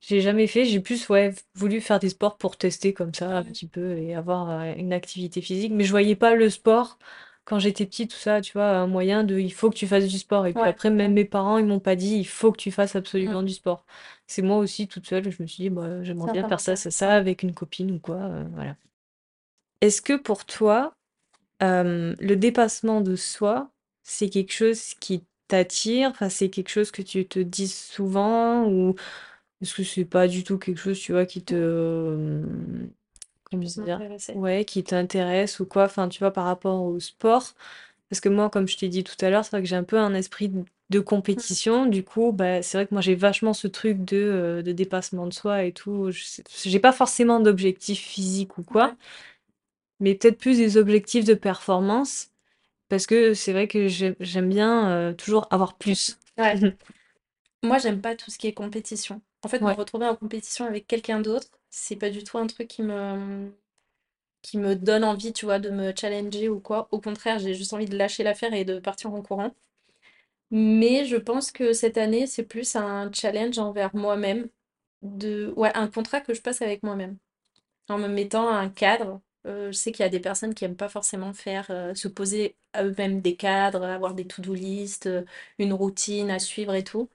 [0.00, 0.64] j'ai jamais fait.
[0.66, 3.98] J'ai plus, ouais, v voulu faire des sports pour tester comme ça un petit peu
[3.98, 6.98] et avoir, heu, une activité physique, mais je voyais pas le sport
[7.50, 10.06] quand j'étais petite, tout ça, tu vois, un moyen de: «Il faut que tu fasses
[10.08, 12.52] du sport» et puis Ouais, après, même mes parents, ils m'ont pas dit: «Il faut
[12.52, 12.96] que tu fasses Mmh.
[12.96, 13.86] absolument du sport».
[14.28, 16.90] C'est moi aussi toute seule, je me suis dit: «Bah, j'aimerais bien faire ça, ça,
[16.92, 18.76] ça avec une copine ou quoi», heu, voilà.
[19.80, 20.92] Est-ce que pour toi,
[21.60, 23.70] le dépassement de soi,
[24.02, 26.10] c'est quelque chose qui t'attire?
[26.10, 28.94] Enfin, c'est quelque chose que tu te dis souvent ou
[29.62, 32.42] est-ce que c'est pas du tout quelque chose, tu vois, qui te,
[33.58, 34.02] Puisse dire?
[34.02, 34.34] m'intéresser.
[34.34, 35.84] Ouais, qui t'intéresse ou quoi?
[35.84, 37.54] Enfin, tu vois, par rapport au sport?
[38.10, 39.84] Parce que moi, comme je t'ai dit tout à l'heure, c'est vrai que j'ai un
[39.84, 40.52] peu un esprit
[40.90, 41.00] de
[41.36, 41.40] Mmh.
[41.40, 41.86] compétition.
[41.86, 44.16] Du coup, bah, c'est vrai que moi, j'ai vachement ce truc de,
[44.60, 46.10] heu, de dépassement de soi et tout.
[46.64, 48.96] J'ai pas forcément d'objectifs physiques ou quoi, Ouais.
[50.00, 52.30] mais peut-être plus des objectifs de performance
[52.88, 56.18] parce que c'est vrai que j'ai j'aime bien, heu, toujours avoir plus.
[56.38, 56.58] Ouais.
[57.62, 59.20] Moi, j'aime pas tout ce qui est compétition.
[59.42, 59.74] En fait, me Ouais.
[59.74, 63.52] retrouver en compétition avec quelqu'un d'autre, c'est pas du tout un truc qui me
[64.42, 66.88] qui me donne envie, tu vois, de me challenger ou quoi.
[66.92, 69.54] Au contraire, j'ai juste envie de lâcher l'affaire et de partir en courant.
[70.50, 74.48] Mais je pense que cette année, c'est plus un challenge envers moi-même,
[75.02, 77.18] de ouais, un contrat que je passe avec moi-même.
[77.88, 79.20] En me mettant un cadre.
[79.46, 82.08] Euh, je sais qu'il y a des personnes qui aiment pas forcément faire euh, se
[82.08, 85.24] poser à eux-mêmes des cadres, avoir des to-do list, euh,
[85.58, 87.08] une routine à suivre et tout.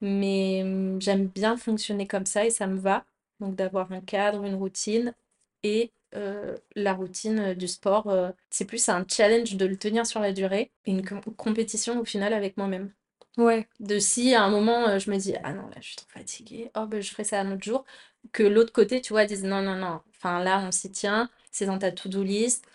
[0.00, 3.04] Mais hum, j'aime bien fonctionner comme ça et ça me va.
[3.40, 5.14] Donc d'avoir un cadre, une routine
[5.62, 10.06] et euh, la routine euh, du sport, euh, c'est plus un challenge de le tenir
[10.06, 12.92] sur la durée et une com- compétition au final avec moi-même.
[13.36, 13.68] Ouais.
[13.80, 16.08] De si à un moment euh, je me dis ah non là je suis trop
[16.10, 17.84] fatiguée, oh ben je ferai ça un autre jour,
[18.32, 21.64] que l'autre côté tu vois dise non non non, enfin là on s'y tient, c'est
[21.66, 22.66] dans ta to-do list.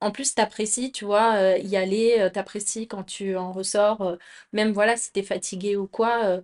[0.00, 4.16] En plus t'apprécies tu vois euh, y aller, euh, t'apprécies quand tu en ressors, euh,
[4.52, 6.40] même voilà si t'es fatigué ou quoi, euh,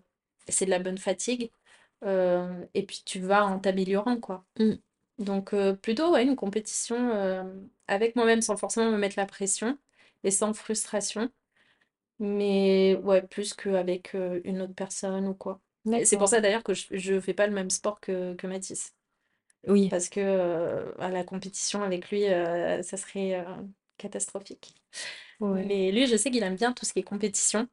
[0.49, 1.51] c'est de la bonne fatigue.
[2.05, 4.45] euh, et puis tu vas en t'améliorant quoi.
[4.59, 4.77] Mmh.
[5.19, 7.45] Donc euh, plutôt ouais, une compétition euh,
[7.89, 9.79] avec moi-même sans forcément me mettre la pression
[10.25, 11.31] et sans frustration.
[12.19, 15.61] Mais ouais, plus qu'avec une autre personne ou quoi.
[15.97, 16.29] Et c'est pour D'accord.
[16.29, 18.95] ça d'ailleurs que je, je fais pas le même sport que, que Mathis.
[19.67, 19.91] Oui.
[19.91, 23.45] Parce que euh, à la compétition avec lui, euh, ça serait euh,
[23.99, 24.75] catastrophique.
[25.41, 25.65] Ouais.
[25.69, 27.69] Mais lui, je sais qu'il aime bien tout ce qui est compétition.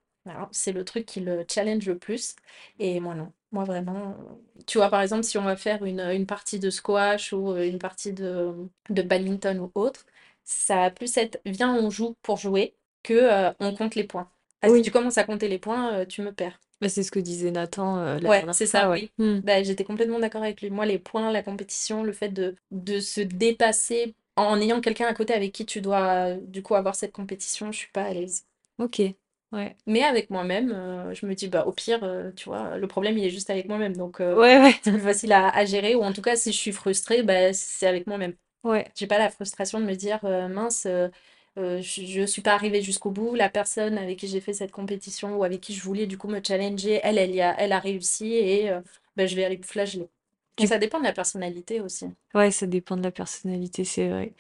[0.51, 2.35] C'est le truc qui le challenge le plus.
[2.79, 3.31] Et moi, non.
[3.51, 4.11] Moi, vraiment.
[4.19, 7.51] euh, Tu vois, par exemple, si on va faire une, une partie de squash ou
[7.51, 8.53] euh, une partie de,
[8.89, 10.05] de badminton ou autre,
[10.43, 14.29] ça va plus être viens, on joue pour jouer que euh, on compte les points.
[14.61, 14.91] Ah, si tu Oui.
[14.91, 16.59] commences à compter les points, euh, tu me perds.
[16.81, 19.01] Bah, c'est ce que disait Nathan, heu, la Ouais, dernière c'est ça, ouais.
[19.01, 19.11] oui.
[19.17, 19.39] Mmh.
[19.43, 20.69] Bah, j'étais complètement d'accord avec lui.
[20.69, 25.13] Moi, les points, la compétition, le fait de, de se dépasser en ayant quelqu'un à
[25.13, 28.13] côté avec qui tu dois, euh, du coup, avoir cette compétition, je suis pas à
[28.13, 28.45] l'aise.
[28.77, 29.15] OK.
[29.51, 29.75] Ouais.
[29.87, 33.17] Mais avec moi-même, euh, je me dis, bah, au pire, euh, tu vois, le problème,
[33.17, 33.95] il est juste avec moi-même.
[33.97, 34.81] Donc, euh, Ouais, ouais.
[34.83, 35.95] c'est plus facile à, à gérer.
[35.95, 38.35] Ou en tout cas, si je suis frustrée, bah, c'est avec moi-même.
[38.63, 38.91] Ouais.
[38.95, 41.09] J'ai pas la frustration de me dire, euh, mince, euh,
[41.57, 43.35] euh, je, je suis pas arrivée jusqu'au bout.
[43.35, 46.27] La personne avec qui j'ai fait cette compétition ou avec qui je voulais, du coup,
[46.29, 48.81] me challenger, elle, elle, y a, elle a réussi et euh,
[49.17, 50.09] bah, je vais aller me flageller.
[50.57, 52.07] Du ça dépend de la personnalité aussi.
[52.33, 54.33] ouais, ça dépend de la personnalité, c'est vrai.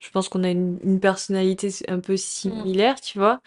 [0.00, 2.68] Je pense qu'on a une une personnalité s un peu Mm.
[2.68, 3.40] similaire, tu vois?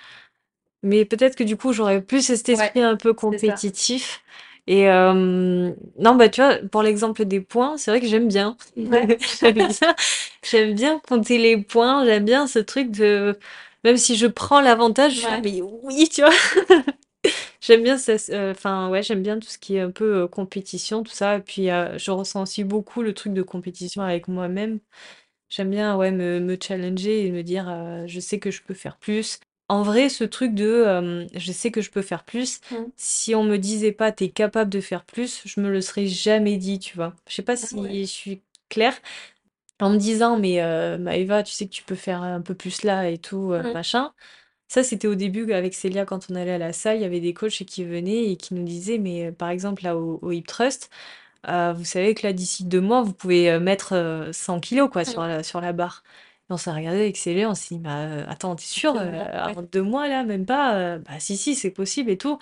[0.83, 4.23] Mais peut-être que du coup, j'aurais plus cet Ouais, esprit un peu compétitif
[4.67, 8.57] et hem, non, bah, tu vois, pour l'exemple des points, c'est vrai que j'aime bien.
[8.77, 9.17] Ouais.
[9.41, 9.67] J'aime bien
[10.43, 13.37] j'aime bien compter les points, j'aime bien ce truc de
[13.83, 15.41] même si je prends l'avantage, je Ouais.
[15.41, 16.31] «Mais oui!» tu vois?
[17.61, 20.27] J'aime bien ça s enfin, ouais, j'aime bien tout ce qui est un peu, heu,
[20.27, 24.79] compétition, tout ça et puis, je ressens aussi beaucoup le truc de compétition avec moi-même.
[25.49, 27.67] J'aime bien, ouais, me me challenger et me dire,
[28.07, 29.39] «Je sais que je peux faire plus».
[29.71, 32.91] En vrai, ce truc de, hem, «Je sais que je peux faire plus», Mm.
[32.97, 36.07] si on me disait pas: «Tu es capable de faire plus», je me le serais
[36.07, 37.13] jamais dit, tu vois?
[37.29, 37.95] Je sais pas Ah ouais.
[37.95, 38.95] si je suis claire?
[39.81, 42.83] En me disant: «Mais, heu, Maëva, tu sais que tu peux faire un peu plus
[42.83, 43.73] là et tout, heu, Mm.
[43.73, 44.13] machin».
[44.69, 47.21] Ça, c'était au début avec Célia quand on allait à la salle, il y avait
[47.21, 50.31] des coachs qui venaient et qui nous disaient: «Mais, heu, par exemple là au au
[50.31, 50.89] Hip Thrust,
[51.49, 55.05] heu, vous savez que là d'ici 2 mois, vous pouvez, mettre, heu, 100 kilogrammes quoi
[55.05, 55.27] sur Mm.
[55.27, 56.03] la sur la barre».
[56.51, 59.11] On s'est regardé avec Célia, on s'est dit: «Bah, attends, tu es sûre, Deux heu,
[59.11, 59.31] mois.
[59.43, 59.57] Ouais.
[59.57, 62.39] en 2 mois là, même pas?» «Bah si, si, c'est possible et tout».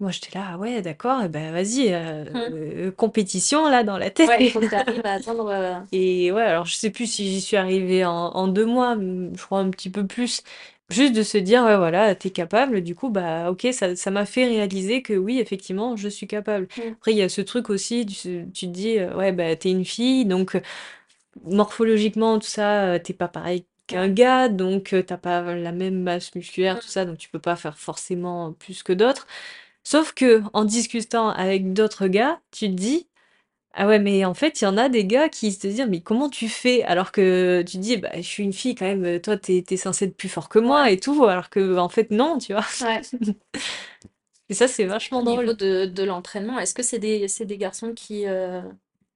[0.00, 1.92] Moi j'étais là: «Ah ouais d'accord et bah vas-y,
[2.34, 2.50] Mm.
[2.52, 5.46] heu, compétition là dans la tête» Ouais, il faut que tu arrives à atteindre.
[5.48, 8.94] euh, et ouais, alors je sais plus si j'y suis arrivée en en 2 mois,
[8.96, 10.42] mmh, je crois un petit peu plus.
[10.90, 14.10] Juste de se dire: «Ouais voilà, tu es capable», du coup, bah, OK, ça ça
[14.10, 16.66] m'a fait réaliser que oui, effectivement, je suis capable.
[16.76, 16.96] mm.
[16.98, 19.70] Après, il y a ce truc aussi, tu tu te dis, «Ouais, bah, tu es
[19.72, 20.60] une fille, donc
[21.44, 25.72] morphologiquement, tout ça, tu es pas pareil qu'un gars, donc heu, tu as pas la
[25.72, 29.26] même masse musculaire, tout ça, donc tu peux pas faire forcément plus que d'autres».
[29.84, 33.08] Sauf que en discutant avec d'autres gars, tu te dis:
[33.74, 36.00] ah ouais, mais en fait, il y en a des gars qui se disent: «Mais
[36.02, 39.36] comment tu fais?» alors que tu dis: «Bah, je suis une fille quand même, toi,
[39.38, 42.52] tu es censée être plus fort que moi et tout», alors qu'en fait, non, tu
[42.52, 42.64] vois?
[42.80, 43.02] Ouais.
[44.50, 45.54] Et ça, c'est vachement Au niveau drôle.
[45.54, 48.62] de, de l'entraînement, est-ce que c'est des, c'est des garçons qui, euh,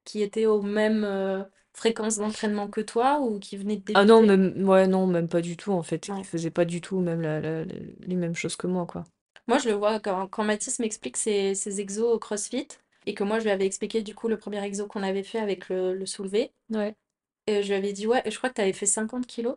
[0.04, 1.42] qui étaient aux mêmes euh,
[1.74, 4.22] fréquences d'entraînement que toi ou qui venaient de Ah non, débuter?
[4.22, 6.08] même ouais, non, même pas du tout, en fait.
[6.08, 6.26] Ils Ouais.
[6.26, 9.04] faisaient pas du tout même la la la les mêmes choses que moi, quoi.
[9.46, 12.68] Moi, je le vois quand, quand Mathis m'explique ses, ses exos au CrossFit
[13.06, 15.38] et que moi, je lui avais expliqué du coup le premier exo qu'on avait fait
[15.38, 16.52] avec le, le soulevé.
[16.70, 16.96] Ouais,
[17.46, 19.56] Et je lui avais dit, ouais, je crois que tu avais fait 50 kilos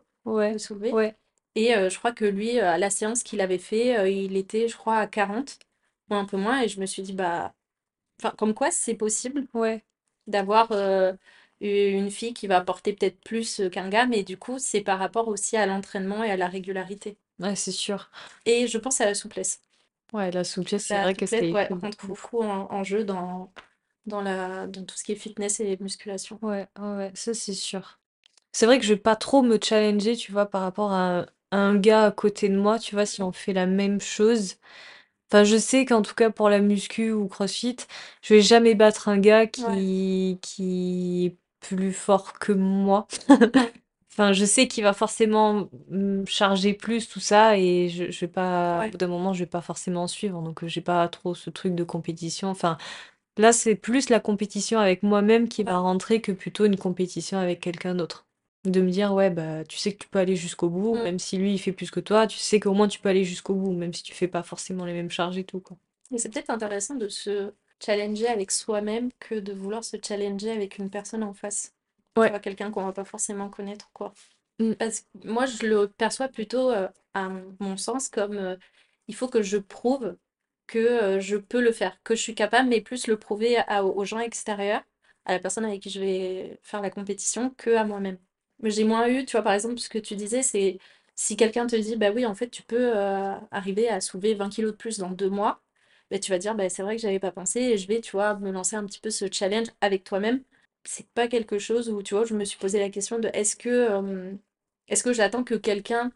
[0.52, 0.98] de ouais, soulevé.
[0.98, 1.16] ouais.
[1.56, 4.36] Et euh, je crois que lui, euh, à la séance qu'il avait fait, euh, il
[4.36, 5.58] était, je crois, à 40
[6.10, 6.62] ou un peu moins.
[6.62, 7.54] Et je me suis dit, bah,
[8.22, 9.84] enfin, comme quoi c'est possible Ouais.
[10.26, 11.12] d'avoir euh,
[11.60, 14.98] une fille qui va porter peut-être plus euh, qu'un gars, mais du coup, c'est par
[14.98, 17.16] rapport aussi à l'entraînement et à la régularité.
[17.40, 18.10] Ouais, c'est sûr.
[18.46, 19.62] Et je pense à la souplesse.
[20.12, 22.42] Ouais, la souplesse, c'est vrai que c'est ouais, que rentre beaucoup.
[22.42, 23.52] en, en jeu dans,
[24.06, 26.42] dans la, dans tout ce qui est fitness et musculation.
[26.42, 27.98] Ouais, ouais, ça c'est sûr.
[28.52, 31.22] C'est vrai que je vais pas trop me challenger, tu vois, par rapport à un,
[31.52, 34.56] à un gars à côté de moi, tu vois, si on fait la même chose.
[35.30, 37.76] Enfin, je sais qu'en tout cas pour la muscu ou CrossFit,
[38.22, 43.06] je vais jamais battre un gars Ouais, qui, qui est plus fort que moi.
[44.12, 48.28] Enfin, je sais qu'il va forcément me charger plus, tout ça, et je, je vais
[48.32, 51.06] pas, au ouais, bout d'un moment, je vais pas forcément suivre, donc euh, j'ai pas
[51.08, 52.48] trop ce truc de compétition.
[52.48, 52.78] Enfin,
[53.38, 57.60] là, c'est plus la compétition avec moi-même qui va rentrer que plutôt une compétition avec
[57.60, 58.26] quelqu'un d'autre.
[58.64, 61.02] De me dire, ouais, bah, tu sais que tu peux aller jusqu'au bout, Mm.
[61.04, 63.24] même si lui, il fait plus que toi, tu sais qu'au moins tu peux aller
[63.24, 65.76] jusqu'au bout, même si tu fais pas forcément les mêmes charges et tout, quoi.
[66.10, 67.52] Et c'est peut-être intéressant de se
[67.84, 71.74] challenger avec soi-même que de vouloir se challenger avec une personne en face.
[72.16, 72.40] Ouais.
[72.40, 74.12] quelqu'un qu'on va pas forcément connaître, quoi.
[74.58, 74.74] Mm.
[74.74, 77.28] Parce que moi, je le perçois plutôt, euh, à
[77.60, 78.56] mon sens, comme euh,
[79.06, 80.16] il faut que je prouve
[80.66, 83.84] que euh, je peux le faire, que je suis capable, mais plus le prouver à-
[83.84, 84.82] aux gens extérieurs,
[85.24, 88.18] à la personne avec qui je vais faire la compétition, que à moi-même.
[88.60, 90.78] Mais J'ai moins eu, tu vois, par exemple, ce que tu disais, c'est
[91.14, 92.92] si quelqu'un te dit, bah oui, en fait, tu peux
[93.50, 95.62] arriver à soulever 20 kilos de plus dans deux mois,
[96.10, 98.12] bah, tu vas dire, bah, c'est vrai que j'avais pas pensé et je vais, tu
[98.12, 100.42] vois, me lancer un petit peu ce challenge avec toi-même.
[100.84, 103.56] C'est pas quelque chose où, tu vois, je me suis posé la question de est-ce
[103.56, 104.32] que, euh,
[104.88, 106.12] est-ce que j'attends que quelqu'un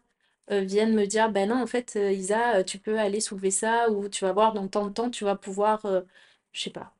[0.51, 4.09] euh, vienne me dire, ben non, en fait, Isa, tu peux aller soulever ça, ou
[4.09, 6.01] tu vas voir dans tant de temps, tu vas pouvoir, euh,
[6.53, 6.95] je sais pas,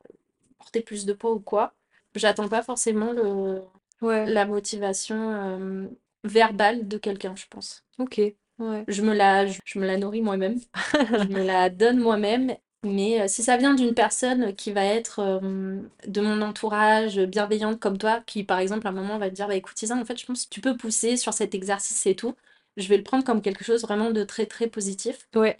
[0.60, 1.73] porter plus de poids ou quoi.
[2.15, 3.62] J'attends pas forcément le,
[4.01, 5.89] Ouais, la motivation
[6.23, 7.86] verbale de quelqu'un, je pense.
[7.97, 8.19] ok,
[8.60, 8.88] ouais.
[8.88, 10.60] Je me la, je, je me la nourris moi-même,
[11.17, 15.19] je me la donne moi-même, mais euh, si ça vient d'une personne qui va être
[15.19, 19.36] euh, de mon entourage, bienveillante comme toi, qui par exemple à un moment va te
[19.36, 22.06] dire, bah écoute Isa, en fait je pense que tu peux pousser sur cet exercice
[22.06, 22.36] et tout,
[22.78, 25.28] je vais le prendre comme quelque chose vraiment de très très positif.
[25.36, 25.58] Ouais.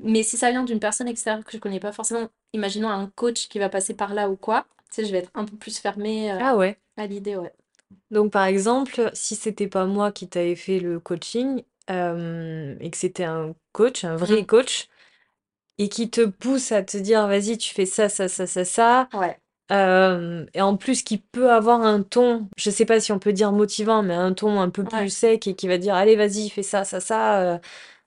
[0.00, 3.48] Mais si ça vient d'une personne extérieure que je connais pas forcément, imaginons un coach
[3.48, 5.78] qui va passer par là ou quoi, tu sais, je vais être un peu plus
[5.78, 6.76] fermée euh, Ah ouais.
[6.96, 7.52] à l'idée, ouais.
[8.10, 13.24] Donc par exemple, si c'était pas moi qui t'avais fait le coaching, et que c'était
[13.24, 14.46] un coach, un vrai Mm.
[14.46, 14.88] coach,
[15.78, 19.08] et qui te pousse à te dire, vas-y, tu fais ça, ça, ça, ça, ça,
[19.14, 19.40] Ouais,
[19.72, 23.32] euh, et en plus qui peut avoir un ton, je sais pas si on peut
[23.32, 26.50] dire motivant, mais un ton un peu plus sec et qui va dire, allez, vas-y,
[26.50, 27.42] fais ça, ça, ça.
[27.42, 27.58] euh,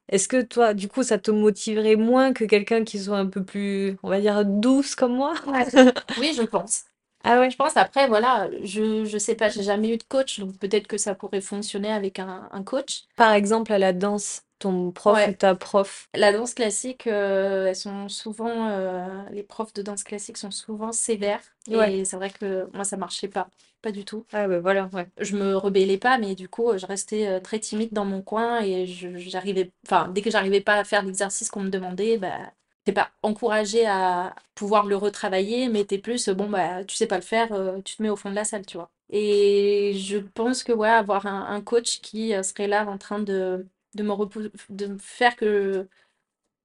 [0.10, 3.44] est-ce que toi, du coup, ça te motiverait moins que quelqu'un qui soit un peu
[3.46, 5.34] plus, on va dire, douce comme moi?
[5.46, 5.68] Ouais.
[6.16, 6.86] Oui, je pense.
[7.24, 7.58] Ah Je ouais.
[7.58, 10.98] pense après, voilà, je, je sais pas, j'ai jamais eu de coach, donc peut-être que
[10.98, 13.06] ça pourrait fonctionner avec un, un coach.
[13.18, 16.10] Par exemple, à la danse, ton prof ou Ouais, ta prof?
[16.16, 20.92] la danse classique, euh, elles sont souvent, euh, les profs de danse classique sont souvent
[20.92, 21.42] sévères,
[21.72, 21.98] Ouais.
[21.98, 23.50] et c'est vrai que moi ça marchait pas,
[23.82, 24.26] pas du tout.
[24.32, 25.10] Ah bah voilà, ouais.
[25.20, 28.62] Je me rebellais pas, mais du coup, je restais euh, très timide dans mon coin
[28.62, 32.94] et j'arrivais, enfin, dès que j'arrivais pas à faire l'exercice qu'on me demandait, bah, t'es
[32.94, 37.24] pas encouragé à pouvoir le retravailler, mais t'es plus, bon, bah, tu sais pas le
[37.24, 38.92] faire, euh, tu te mets au fond de la salle, tu vois.
[39.10, 43.66] Et je pense que, ouais, avoir un, un coach qui serait là en train de,
[43.98, 45.90] de me repou- de me faire que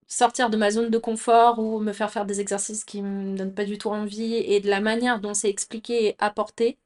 [0.07, 3.55] sortir de ma zone de confort ou me faire faire des exercices qui me donnent
[3.55, 6.79] pas du tout envie et de la manière dont c'est expliqué et apporté,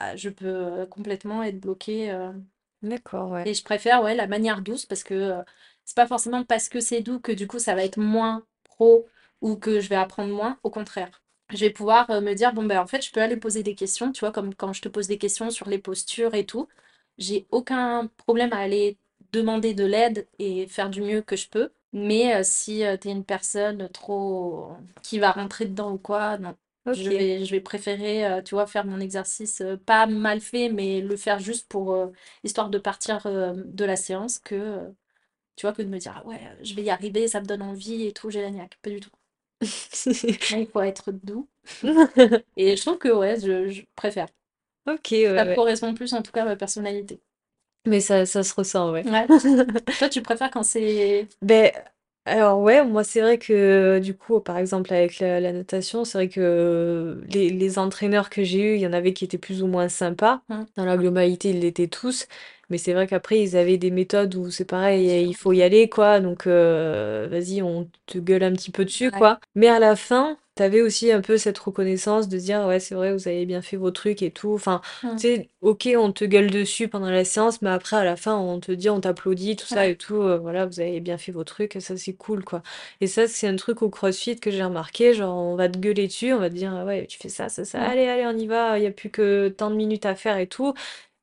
[0.00, 2.10] ah, je peux euh, complètement être bloquée.
[2.12, 2.32] euh.
[2.82, 3.48] D'accord, ouais.
[3.48, 5.42] Et je préfère ouais, la manière douce parce que euh,
[5.84, 9.06] c'est pas forcément parce que c'est doux que du coup ça va être moins pro
[9.40, 10.58] ou que je vais apprendre moins.
[10.62, 11.22] Au contraire.
[11.50, 13.74] Je vais pouvoir euh, me dire, bon, ben en fait, je peux aller poser des
[13.74, 16.66] questions, tu vois, comme quand je te pose des questions sur les postures et tout.
[17.18, 18.96] J'ai aucun problème à aller
[19.32, 21.72] demander de l'aide et faire du mieux que je peux.
[21.92, 26.56] Mais euh, si tu es une personne trop qui va rentrer dedans ou quoi, non.
[26.92, 30.68] Je vais, je vais préférer, euh, tu vois, faire mon exercice euh, pas mal fait,
[30.68, 32.08] mais le faire juste pour euh,
[32.44, 34.90] histoire de partir euh, de la séance que, euh,
[35.56, 37.62] tu vois, que de me dire, ah ouais, je vais y arriver, ça me donne
[37.62, 38.78] envie et tout, j'ai la niaque.
[38.82, 39.10] Pas du tout.
[40.50, 41.48] Il faut être doux.
[42.56, 44.28] Et je trouve que, ouais, je, je préfère.
[44.86, 45.46] Ok, ouais, Ça ouais.
[45.46, 47.20] correspond plus, en tout cas, à ma personnalité.
[47.86, 49.04] Mais ça, ça se ressent, ouais.
[49.04, 49.26] Ouais.
[49.98, 51.28] Toi, tu préfères quand c'est...
[51.42, 51.72] Ben,
[52.24, 56.18] alors ouais, moi c'est vrai que du coup, par exemple avec la, la natation, c'est
[56.18, 59.62] vrai que les, les entraîneurs que j'ai eus, il y en avait qui étaient plus
[59.62, 60.42] ou moins sympas.
[60.48, 62.28] Hmm, Dans la globalité, ils l'étaient tous.
[62.70, 65.88] Mais c'est vrai qu'après, ils avaient des méthodes où c'est pareil, il faut y aller,
[65.90, 66.20] quoi.
[66.20, 69.18] Donc, euh, vas-y, on te gueule un petit peu dessus, Ouais.
[69.18, 69.40] quoi.
[69.54, 73.12] Mais à la fin, tu aussi un peu cette reconnaissance de dire ouais c'est vrai
[73.14, 75.16] vous avez bien fait vos trucs et tout enfin Mmh.
[75.16, 78.36] tu sais ok on te gueule dessus pendant la séance mais après à la fin
[78.36, 81.32] on te dit on t'applaudit tout ça et tout euh, voilà vous avez bien fait
[81.32, 82.62] vos trucs ça c'est cool quoi
[83.00, 86.06] et ça c'est un truc au CrossFit que j'ai remarqué genre on va te gueuler
[86.06, 87.82] dessus on va te dire ouais tu fais ça ça ça Mmh.
[87.82, 90.36] allez allez on y va il y a plus que tant de minutes à faire
[90.38, 90.74] et tout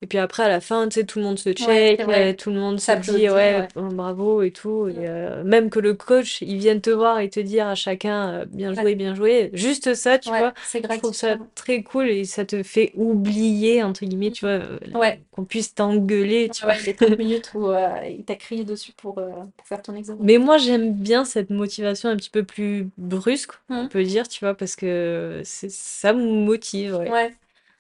[0.02, 2.52] et puis après, à la fin, tu sais, tout le monde se check, euh, tout
[2.52, 4.88] le monde se dit ouais, bravo et tout.
[4.88, 8.30] Et euh, même que le coach, il vienne te voir et te dire à chacun
[8.30, 9.50] euh, bien joué, bien joué.
[9.54, 13.84] Juste ça, tu vois, c'est je trouve ça très cool et ça te fait oublier,
[13.84, 15.22] entre guillemets, tu vois, euh, Ouais.
[15.32, 16.76] qu'on puisse t'engueuler, tu vois.
[16.86, 20.20] Les 30 minutes où euh, il t'a crié dessus pour, euh, pour faire ton examen.
[20.22, 23.90] Mais moi, j'aime bien cette motivation un petit peu plus brusque, on Mm.
[23.90, 27.34] peut dire, tu vois, parce que ça me motive, ouais.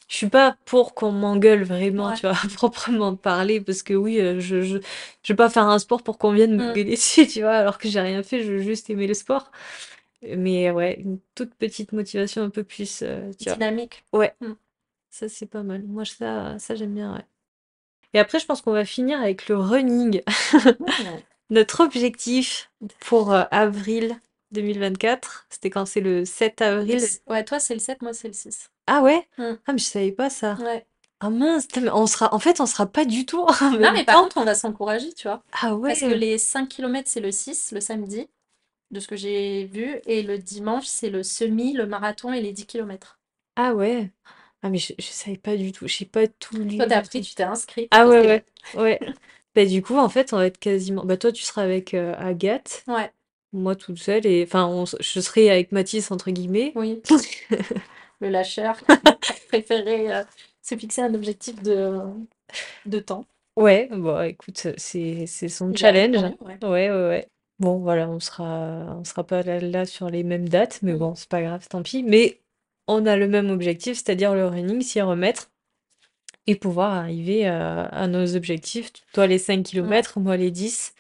[0.10, 2.15] Je suis pas pour qu'on m'engueule vraiment, Ouais.
[2.15, 4.78] tu vois, à proprement parler, parce que oui, euh, je, je,
[5.24, 6.74] je vais pas faire un sport pour qu'on vienne me Mm.
[6.74, 9.52] gueuler dessus, tu vois, alors que j'ai rien fait, je veux juste aimer le sport.
[10.24, 13.54] Mais ouais, une toute petite motivation un peu plus, euh, tu vois.
[13.56, 14.04] dynamique.
[14.12, 14.54] Ouais, Mm.
[15.12, 15.84] ça c'est pas mal.
[15.84, 17.26] Moi, ça, ça j'aime bien, ouais.
[18.13, 20.22] Et après, je pense qu'on va finir avec le running.
[21.52, 24.19] Notre objectif pour euh, avril
[24.52, 25.86] 2024, c'était quand?
[25.86, 27.02] C'est le 7 avril?
[27.28, 28.69] Ouais, toi c'est le 7, moi c'est le 6.
[28.89, 29.28] Ah ouais?
[29.38, 29.54] Mm.
[29.67, 30.58] Ah, mais je savais pas ça.
[30.60, 30.86] Ouais.
[31.21, 33.93] Ah mince, mais on sera, en fait, on sera pas du tout en Non, même
[33.93, 34.23] mais par temps.
[34.23, 35.43] contre, on va s'encourager, tu vois.
[35.52, 35.89] Ah ouais.
[35.89, 38.28] Parce que les 5 km, c'est le 6, le samedi,
[38.91, 39.99] de ce que j'ai vu.
[40.08, 43.19] Et le dimanche, c'est le semi, le marathon et les 10 km.
[43.56, 44.12] Ah ouais.
[44.62, 45.88] Ah mais je, je savais pas du tout.
[45.88, 46.78] J'ai pas tout lu.
[46.78, 47.89] Toi, t'as appris, tu t'es inscrite.
[47.91, 48.45] Ah ouais, ouais.
[48.75, 48.99] Ouais.
[49.56, 51.04] Bah du coup, en fait, on va être quasiment...
[51.06, 52.84] Bah toi, tu seras avec euh, Agathe.
[52.88, 53.12] Ouais,
[53.52, 54.25] Moi toute seule.
[54.28, 56.73] Et enfin, on s- je serai avec Mathis, entre guillemets.
[56.75, 57.02] oui.
[58.21, 58.77] Le lâcheur
[59.21, 60.23] qui préférait euh,
[60.62, 61.99] se fixer un objectif de,
[62.86, 63.25] de temps.
[63.55, 66.17] Ouais, bon, écoute, c'est son Il challenge.
[66.41, 66.58] ouais.
[66.63, 67.27] Ouais, ouais, ouais.
[67.60, 70.97] Bon, voilà, on sera on sera pas là, là sur les mêmes dates, mais Mm.
[70.97, 72.03] bon, c'est pas grave, tant pis.
[72.03, 72.39] Mais
[72.88, 75.49] on a le même objectif, c'est-à-dire le running, s'y remettre
[76.47, 78.91] et pouvoir arriver à, à nos objectifs.
[79.13, 80.93] Toi, les 5 km, moi, les 10,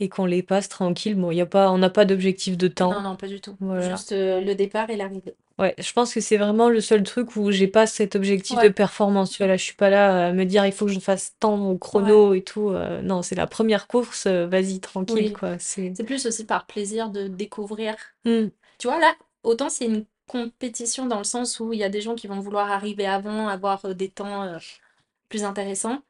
[0.00, 1.14] et qu'on les passe tranquille.
[1.16, 2.92] Bon, y a pas, on n'a pas d'objectif de temps.
[2.92, 3.56] Non, non, pas du tout.
[3.60, 3.90] Voilà.
[3.96, 5.34] Juste euh, le départ et l'arrivée.
[5.58, 8.62] Ouais, je pense que c'est vraiment le seul truc où j'ai pas cet objectif de
[8.62, 8.72] Ouais.
[8.72, 9.30] performance.
[9.30, 11.34] Tu vois, là, je suis pas là à me dire il faut que je fasse
[11.40, 12.70] tant au chrono et tout.
[12.70, 15.32] euh, non, c'est la première course, euh, vas-y, tranquille, Oui.
[15.32, 15.58] quoi.
[15.58, 15.92] C'est...
[15.96, 17.96] C'est plus aussi par plaisir de découvrir.
[18.24, 18.48] Hmm.
[18.78, 22.02] Tu vois, là, autant c'est une compétition dans le sens où il y a des
[22.02, 24.58] gens qui vont vouloir arriver avant, avoir euh, des temps
[25.28, 26.02] plus intéressants.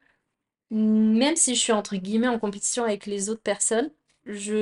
[0.71, 3.91] Même si je suis entre guillemets en compétition avec les autres personnes,
[4.25, 4.53] je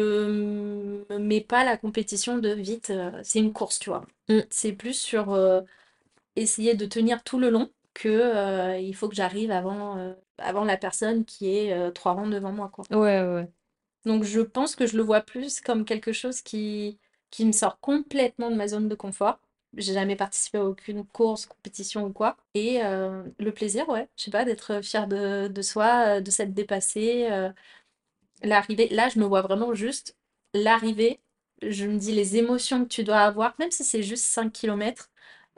[1.10, 2.90] me mets pas la compétition de vite.
[2.92, 4.06] euh, c'est une course, tu vois.
[4.30, 4.40] Mm.
[4.50, 5.62] C'est plus sur euh,
[6.36, 10.66] essayer de tenir tout le long que euh, il faut que j'arrive avant, euh, avant
[10.66, 12.86] la personne qui est trois rangs devant moi, quoi.
[12.92, 13.50] Ouais, ouais.
[14.06, 17.80] Donc je pense que je le vois plus comme quelque chose qui, qui me sort
[17.80, 19.40] complètement de ma zone de confort.
[19.76, 22.38] J'ai jamais participé à aucune course, compétition ou quoi.
[22.54, 27.28] Et le plaisir, ouais, je sais pas, d'être fier de, de soi, de s'être dépassé.
[28.44, 30.16] Euh, l'arrivée, là, je me vois vraiment juste
[30.54, 31.20] l'arrivée.
[31.62, 35.10] Je me dis les émotions que tu dois avoir, même si c'est juste 5 km.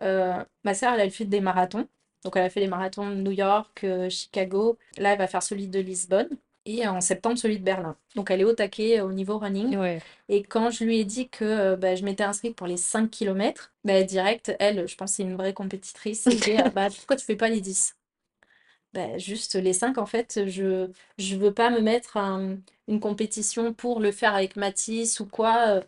[0.01, 1.87] ma sœur, elle a fait des marathons.
[2.23, 4.77] Donc elle a fait les marathons de New York, euh, Chicago.
[4.97, 6.29] Là, elle va faire celui de Lisbonne.
[6.65, 7.95] Et en septembre, celui de Berlin.
[8.15, 9.77] Donc elle est au taquet au niveau running.
[9.77, 10.01] Ouais.
[10.27, 13.09] Et quand je lui ai dit que euh, bah, je m'étais inscrite pour les 5
[13.09, 17.15] km, bah, direct, elle, je pense c'est une vraie compétitrice, elle dit ah, bah, pourquoi
[17.15, 17.95] tu fais pas les 10?
[18.93, 22.39] Bah, juste les 5, en fait, je je veux pas me mettre à
[22.87, 25.81] une compétition pour le faire avec Mathis ou quoi, euh,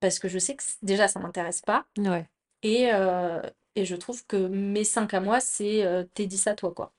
[0.00, 1.86] parce que je sais que c- déjà ça m'intéresse pas.
[1.98, 2.28] Ouais.
[2.62, 3.42] Et, euh,
[3.76, 6.92] et je trouve que mes 5 à moi, c'est euh, tes 10 à toi, quoi.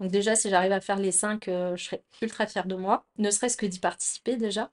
[0.00, 3.04] Donc déjà, si j'arrive à faire les 5, euh, je serais ultra fière de moi,
[3.18, 4.70] ne serait-ce que d'y participer déjà.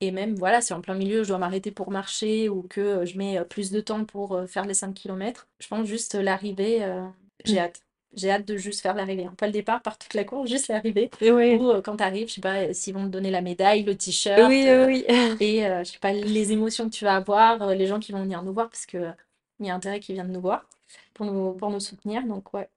[0.00, 3.06] Et même, voilà, si en plein milieu, je dois m'arrêter pour marcher ou que euh,
[3.06, 6.14] je mets euh, plus de temps pour euh, faire les 5 km, je pense juste
[6.16, 7.06] euh, l'arrivée, euh,
[7.44, 7.58] j'ai Mm.
[7.60, 7.82] hâte.
[8.14, 9.24] J'ai hâte de juste faire l'arrivée.
[9.26, 9.34] hein.
[9.38, 11.10] Pas le départ par toute la course, juste l'arrivée.
[11.20, 11.58] Et ouais.
[11.58, 13.96] Ou euh, quand t'arrives, je sais pas, euh, s'ils vont te donner la médaille, le
[13.96, 15.04] t-shirt, Oui, euh, oui,
[15.40, 18.12] et euh, je sais pas, les émotions que tu vas avoir, euh, les gens qui
[18.12, 19.12] vont venir nous voir, parce que euh,
[19.60, 20.66] il y a intérêt qu'ils viennent nous voir
[21.14, 22.24] pour nous, pour nous soutenir.
[22.26, 22.68] Donc ouais.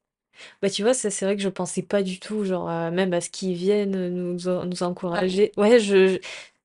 [0.61, 3.13] Bah, tu vois, ça, c'est vrai que je pensais pas du tout, genre, à- même
[3.13, 4.33] à ce qu'ils viennent nous,
[4.65, 5.51] nous encourager.
[5.57, 6.19] Ouais, je, je-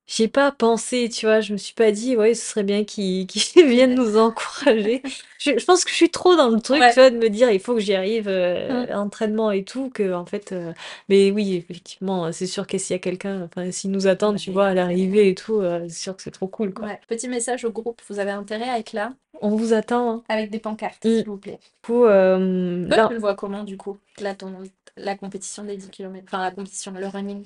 [0.07, 2.85] j'y ai pas pensé, tu vois, je me suis pas dit, ouais, ce serait bien
[2.85, 5.03] qu'ils qu'ils viennent nous encourager.
[5.39, 6.89] Je, je pense que je suis trop dans le truc, Ouais.
[6.93, 8.97] tu vois, de me dire, il faut que j'y arrive, euh, Mm.
[8.99, 10.73] entraînement et tout, que, en fait, euh,
[11.09, 14.51] mais oui, effectivement, c'est sûr que s'il y a quelqu'un, enfin, s'ils nous attendent, tu
[14.51, 16.87] vois, à l'arrivée et tout, euh, c'est sûr que c'est trop cool, quoi.
[16.87, 17.01] Ouais.
[17.09, 19.13] Petit message au groupe, vous avez intérêt à être là?
[19.43, 20.23] On vous attend, hein.
[20.29, 21.17] avec des pancartes, Mm.
[21.17, 21.59] s'il vous plaît.
[21.63, 24.53] Du coup, euh, Toi, là, tu le vois comment du coup, là, ton,
[24.97, 27.45] la compétition des 10 km, enfin la compétition, le running?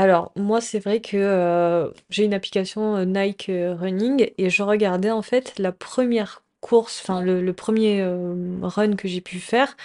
[0.00, 4.62] Alors, moi, c'est vrai que euh, j'ai une application euh, Nike euh, Running et je
[4.62, 8.02] regardais en fait la première course, enfin le, le premier
[8.62, 9.76] run que j'ai pu faire,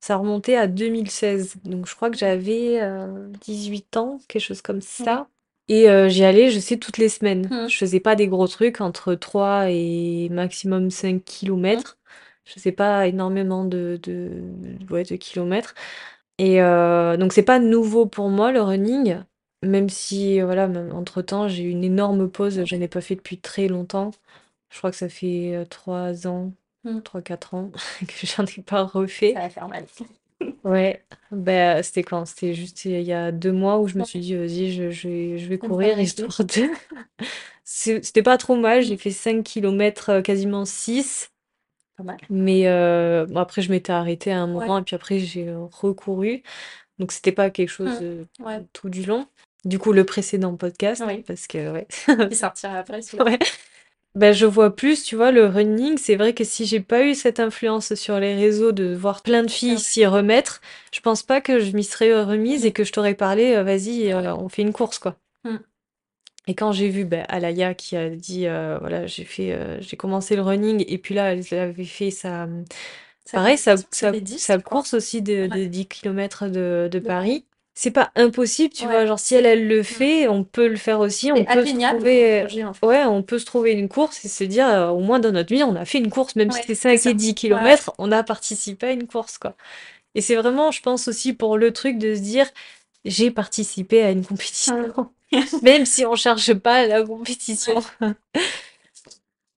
[0.00, 1.56] ça remontait à 2016.
[1.64, 5.28] Donc je crois que j'avais euh, 18 ans, quelque chose comme ça.
[5.68, 7.48] Et j'y allais, je sais, toutes les semaines.
[7.50, 7.68] Mhm.
[7.70, 11.96] Je faisais pas des gros trucs, entre 3 et maximum 5 kilomètres.
[12.44, 14.30] Je faisais pas énormément de, de,
[14.90, 15.74] ouais, de kilomètres.
[16.38, 19.18] Et euh, donc c'est pas nouveau pour moi le running,
[19.64, 23.38] même si voilà, même entre-temps j'ai eu une énorme pause, je n'ai pas fait depuis
[23.38, 24.10] très longtemps.
[24.70, 26.52] Je crois que ça fait euh, 3 ans,
[26.84, 27.00] Mm.
[27.00, 27.70] 3-4 ans
[28.06, 29.32] que j'en ai pas refait.
[29.34, 29.86] Ça va faire mal.
[30.64, 32.24] Ouais, bah, c'était quand?
[32.26, 34.06] C'était juste il y a deux mois où je me Ouais.
[34.06, 36.68] suis dit, vas-y, je, je vais, je vais courir histoire de.
[37.64, 38.98] C'est- C'était pas trop mal, j'ai Mm.
[38.98, 41.30] fait 5 km, quasiment 6.
[41.96, 42.16] Pas mal.
[42.30, 44.66] Mais euh, bon, après, je m'étais arrêtée à un Ouais.
[44.66, 46.42] moment et puis après, j'ai euh, recouru.
[46.98, 48.04] Donc, c'était pas quelque chose Mm.
[48.04, 48.64] euh, Ouais.
[48.72, 49.26] tout du long.
[49.64, 51.22] Du coup, le précédent podcast, Oui.
[51.26, 51.86] parce que, ouais.
[52.28, 53.00] Qui sortira après.
[53.02, 53.24] celui-là.
[53.24, 53.38] Ouais.
[54.14, 57.14] Ben, je vois plus, tu vois, le running, c'est vrai que si j'ai pas eu
[57.16, 60.60] cette influence sur les réseaux de voir plein de filles s'y remettre,
[60.92, 62.66] je pense pas que je m'y serais remise Mm.
[62.68, 65.16] et que je t'aurais parlé, euh, vas-y, euh, on fait une course, quoi.
[65.44, 65.56] Mm.
[66.46, 69.96] Et quand j'ai vu ben, Alaya qui a dit, euh, voilà, j'ai fait, euh, j'ai
[69.96, 72.48] commencé le running et puis là, elle avait fait sa,
[73.24, 74.78] Ça pareil, sa, compétition, sa, c'était 10, sa je crois.
[74.78, 75.66] course aussi de, de Ouais.
[75.66, 77.46] 10 km de, de De Paris.
[77.76, 78.92] C'est pas impossible, tu Ouais.
[78.92, 79.82] vois, genre si elle, elle le Mm.
[79.84, 82.86] fait, on peut le faire aussi, on peut se trouver, comme projet, en fait.
[82.86, 85.52] ouais, on peut se trouver une course et se dire, euh, au moins dans notre
[85.52, 87.10] vie, on a fait une course, même si Ouais, c'est c'est 5 ça.
[87.10, 87.34] et 10 Ouais.
[87.34, 89.56] km, on a participé à une course, quoi.
[90.14, 92.46] Et c'est vraiment, je pense aussi pour le truc de se dire,
[93.04, 94.94] j'ai participé à une compétition,
[95.62, 97.82] même si on cherche pas la compétition.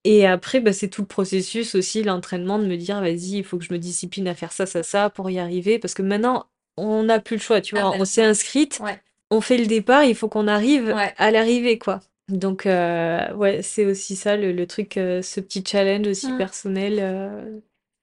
[0.04, 3.58] Et après, bah, c'est tout le processus aussi, l'entraînement, de me dire, vas-y, il faut
[3.58, 5.78] que je me discipline à faire ça, ça, ça pour y arriver.
[5.78, 6.46] Parce que maintenant,
[6.78, 7.90] on n'a plus le choix, tu Ah vois.
[7.90, 9.00] ben, On s'est inscrite, Ouais.
[9.30, 11.14] on fait le départ, il faut qu'on arrive Ouais.
[11.18, 12.00] à l'arrivée, quoi.
[12.28, 16.38] Donc, euh, ouais, c'est aussi ça, le, le truc, euh, ce petit challenge aussi Mm.
[16.38, 17.60] personnel euh,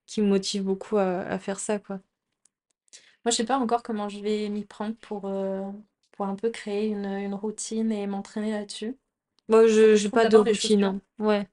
[0.07, 1.99] qui me motive beaucoup à, à faire ça, quoi.
[3.23, 5.21] Moi, je sais pas encore comment je vais m'y prendre pour,
[6.11, 8.97] pour un peu créer une, une routine et m'entraîner là-dessus.
[9.47, 11.01] Moi, je trouve pas de routine, hein.
[11.19, 11.47] Ouais.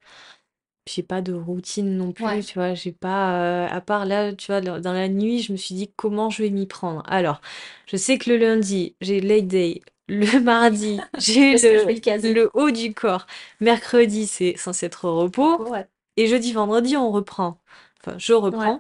[0.87, 2.43] J'ai pas de routine non plus, Ouais.
[2.43, 5.57] tu vois, j'ai pas, euh, à part là, tu vois, dans la nuit, je me
[5.57, 7.05] suis dit comment je vais m'y prendre.
[7.07, 7.41] Alors,
[7.87, 13.27] je sais que le lundi, j'ai leg day, le mardi, j'ai le, haut du corps,
[13.61, 15.87] mercredi, c'est censé être repos, Ouais.
[16.17, 17.61] et jeudi, vendredi, on reprend.
[18.01, 18.77] Enfin, je Ouais.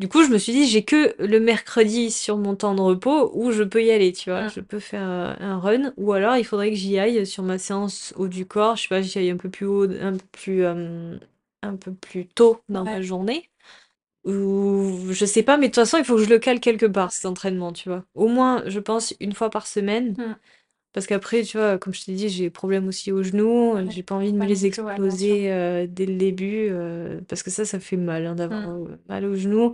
[0.00, 3.30] Du coup, je me suis dit, j'ai que le mercredi sur mon temps de repos
[3.34, 4.46] où je peux y aller, tu vois.
[4.46, 4.50] Mm.
[4.50, 7.58] Je peux faire euh, un run, ou alors il faudrait que j'y aille sur ma
[7.58, 8.76] séance haut du corps.
[8.76, 11.16] Je sais pas, j'y aille un peu plus haut, un peu plus, euh,
[11.62, 13.50] un peu plus tôt dans ma journée.
[14.24, 16.86] Ou je sais pas, mais de toute façon, il faut que je le cale quelque
[16.86, 18.04] part, cet entraînement, tu vois.
[18.14, 20.14] Au moins, je pense, une fois par semaine.
[20.18, 20.36] Mm.
[20.94, 23.74] Parce qu'après, tu vois, comme je t'ai dit, j'ai des problèmes aussi aux genoux.
[23.74, 23.84] Ouais.
[23.90, 26.68] J'ai pas envie de me les exploser euh, dès le début.
[26.70, 28.86] euh, parce que ça, ça fait mal hein, d'avoir Mm.
[28.92, 29.72] euh, mal aux genoux.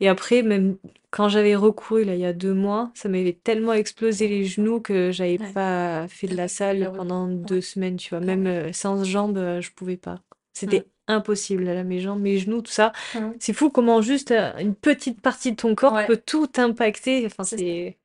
[0.00, 0.76] Et après, même
[1.10, 4.80] quand j'avais recouru, là, il y a deux mois, ça m'avait tellement explosé les genoux
[4.80, 5.52] que j'avais Ouais.
[5.52, 8.20] pas fait de la Le salle pendant deux semaines, tu vois.
[8.22, 10.14] Ah Même euh, séance jambes, je pouvais pas.
[10.14, 10.20] Mm.
[10.54, 12.92] C'était impossible, là, mes jambes, mes genoux, tout ça.
[13.14, 13.30] Mm.
[13.40, 16.06] C'est fou comment juste une petite partie de ton corps Ouais.
[16.06, 17.26] peut tout impacter.
[17.26, 17.98] Enfin, c'est...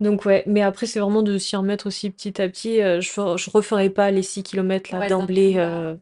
[0.00, 2.80] Donc ouais, mais après, c'est vraiment de s'y remettre aussi petit à petit.
[2.82, 5.54] Euh, je, fer- je referai pas les 6 km là Ouais, d'emblée.
[5.54, 5.82] d'un coup, là.
[5.82, 5.96] euh,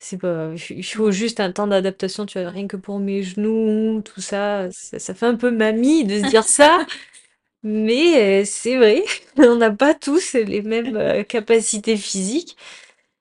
[0.00, 4.02] c'est pas, il faut juste un temps d'adaptation, tu vois, rien que pour mes genoux,
[4.04, 6.86] tout ça, ça, ça fait un peu mamie de se dire ça,
[7.64, 9.04] mais euh, c'est vrai,
[9.38, 12.56] on n'a pas tous les mêmes euh, capacités physiques.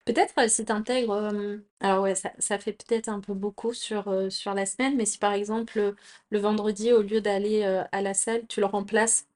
[0.05, 1.33] Peut-être euh, si tu intègres.
[1.79, 5.05] alors, ouais, ça, ça fait peut-être un peu beaucoup sur, euh, sur la semaine, mais
[5.05, 5.95] si par exemple le,
[6.29, 9.27] le vendredi, au lieu d'aller euh, à la salle, tu le remplaces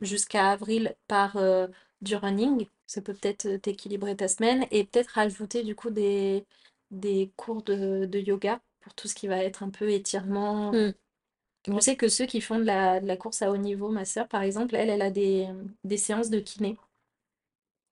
[0.00, 1.68] jusqu'à avril par euh,
[2.00, 6.46] du running, ça peut peut-être euh, t'équilibrer ta semaine et peut-être rajouter du coup des,
[6.90, 10.72] des cours de, de yoga pour tout ce qui va être un peu étirement.
[10.72, 10.92] Hmm.
[11.66, 14.04] Je sais que ceux qui font de la, de la course à haut niveau, ma
[14.04, 15.48] sœur par exemple, elle, elle a des,
[15.84, 16.76] des séances de kiné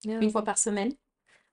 [0.09, 0.93] Ah une fois par semaine.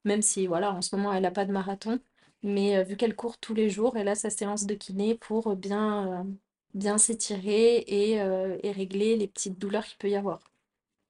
[0.05, 1.99] Même si, voilà, en ce moment, elle n'a pas de marathon.
[2.43, 5.55] Mais euh, vu qu'elle court tous les jours, elle a sa séance de kiné pour
[5.55, 6.23] bien, euh,
[6.73, 10.39] bien s'étirer et, euh, et régler les petites douleurs qu'il peut y avoir.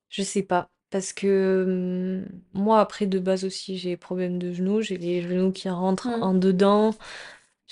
[0.10, 4.52] Je sais pas, parce que hum, moi après de base aussi j'ai des problèmes de
[4.54, 6.22] genoux, j'ai les genoux qui rentrent Mm.
[6.22, 6.94] en dedans.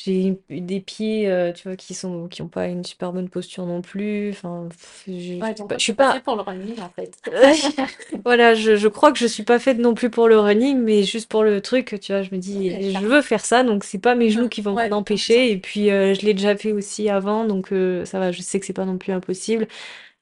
[0.02, 3.66] J'ai des pieds, euh, tu vois, qui sont, qui ont pas une super bonne posture
[3.66, 4.30] non plus.
[4.32, 4.70] Enfin,
[5.08, 6.80] je, Ouais, suis donc pas, toi, je suis t'es pas fait pas, pour le running,
[6.80, 7.18] en fait.
[8.26, 11.04] voilà, je, je crois que je suis pas faite non plus pour le running, mais
[11.04, 14.00] juste pour le truc, tu vois, je me dis, je veux faire ça, donc c'est
[14.00, 15.00] pas mes genoux qui vont Ouais, m'en t'as raison.
[15.00, 15.52] empêcher.
[15.52, 18.60] Et puis, euh, je l'ai déjà fait aussi avant, donc euh, ça va, je sais
[18.60, 19.68] que c'est pas non plus impossible.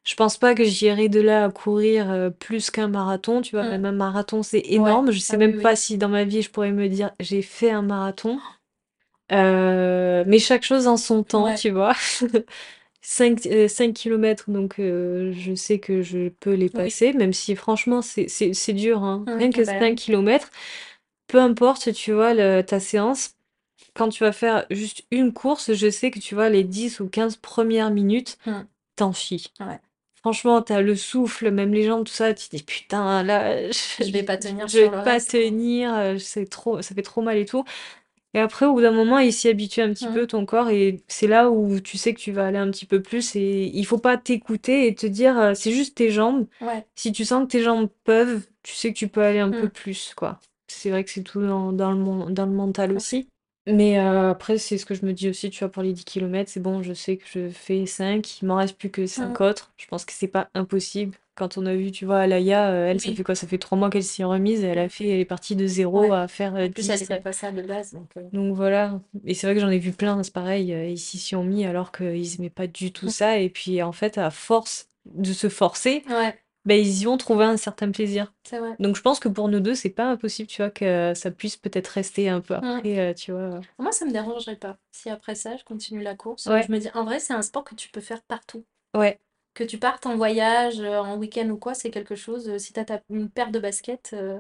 [0.05, 3.67] Je pense pas que j'irai de là à courir plus qu'un marathon, tu vois, Mm.
[3.67, 5.11] même un marathon c'est Ouais, énorme.
[5.11, 5.77] Je sais ah oui, même pas oui.
[5.77, 8.39] si dans ma vie je pourrais me dire j'ai fait un marathon.
[9.31, 11.93] Euh, mais chaque chose en son temps, Ouais, tu vois.
[13.01, 17.33] 5 euh, 5 km, donc euh, je sais que je peux les oui, passer, même
[17.33, 19.29] si franchement c'est c'est- c'est dur, hein.
[19.37, 19.97] Rien que bah 5 oui.
[19.97, 20.49] kilomètres,
[21.27, 23.35] peu importe, tu vois, le- ta séance,
[23.95, 27.09] quand tu vas faire juste une course, je sais que tu vois, les 10 ou
[27.09, 28.67] 15 premières minutes, Mm,
[28.97, 29.53] t'en chies.
[29.59, 29.79] ouais.
[30.15, 33.73] Franchement, t'as le souffle, même les jambes, tout ça, tu te dis putain, là, je,
[33.99, 35.51] Je vais pas tenir je vais sur le pas reste, quoi.
[35.51, 37.63] tenir, euh, c'est trop, ça fait trop mal et tout.
[38.33, 40.69] Et après, au bout d'un moment, il s'y habitue un petit Mm, peu, ton corps,
[40.69, 43.65] et c'est là où tu sais que tu vas aller un petit peu plus, et
[43.73, 46.47] il faut pas t'écouter et te dire, euh, c'est juste tes jambes.
[46.59, 46.87] ouais.
[46.95, 49.67] Si tu sens que tes jambes peuvent, tu sais que tu peux aller un peu
[49.67, 50.39] Mm, plus, quoi.
[50.67, 53.01] C'est vrai que c'est tout dans, dans le, mon- dans le mental ouais.
[53.01, 53.29] aussi.
[53.67, 56.05] Mais euh, après, c'est ce que je me dis aussi, tu vois, pour les 10
[56.05, 59.35] kilomètres c'est bon, je sais que je fais 5 il m'en reste plus que Mm,
[59.35, 59.73] 5 autres.
[59.77, 61.17] Je pense que c'est pas impossible.
[61.35, 63.15] Quand on a vu, tu vois, Alaya, euh, elle, ça oui.
[63.15, 63.35] fait quoi?
[63.35, 65.55] Ça fait 3 mois qu'elle s'y est remise, et elle a fait, elle est partie
[65.55, 66.11] de zéro Ouais.
[66.13, 67.11] à faire euh, En plus, elle 10.
[67.11, 68.09] aimait pas ça de base, donc...
[68.17, 70.97] euh, Donc voilà, et c'est vrai que j'en ai vu plein, c'est pareil, euh, ils
[70.97, 74.31] s'y sont mis alors qu'ils aimaient pas du tout ça, et puis en fait, à
[74.31, 78.33] force de se forcer, Ouais, ben, ils y ont trouvé un certain plaisir.
[78.43, 78.75] c'est vrai.
[78.79, 81.57] Donc je pense que pour nous deux, c'est pas impossible, tu vois, que ça puisse
[81.57, 82.77] peut-être rester un peu Mm.
[82.77, 83.61] après, euh, tu vois.
[83.79, 84.77] Moi, ça me dérangerait pas.
[84.91, 87.41] Si après ça, je continue la course, Ouais, je me dis, en vrai, c'est un
[87.41, 88.65] sport que tu peux faire partout.
[88.95, 89.19] ouais,
[89.53, 92.49] Que tu partes en voyage, euh, en week-end ou quoi, c'est quelque chose.
[92.49, 94.39] euh, Si tu as une paire de baskets, euh,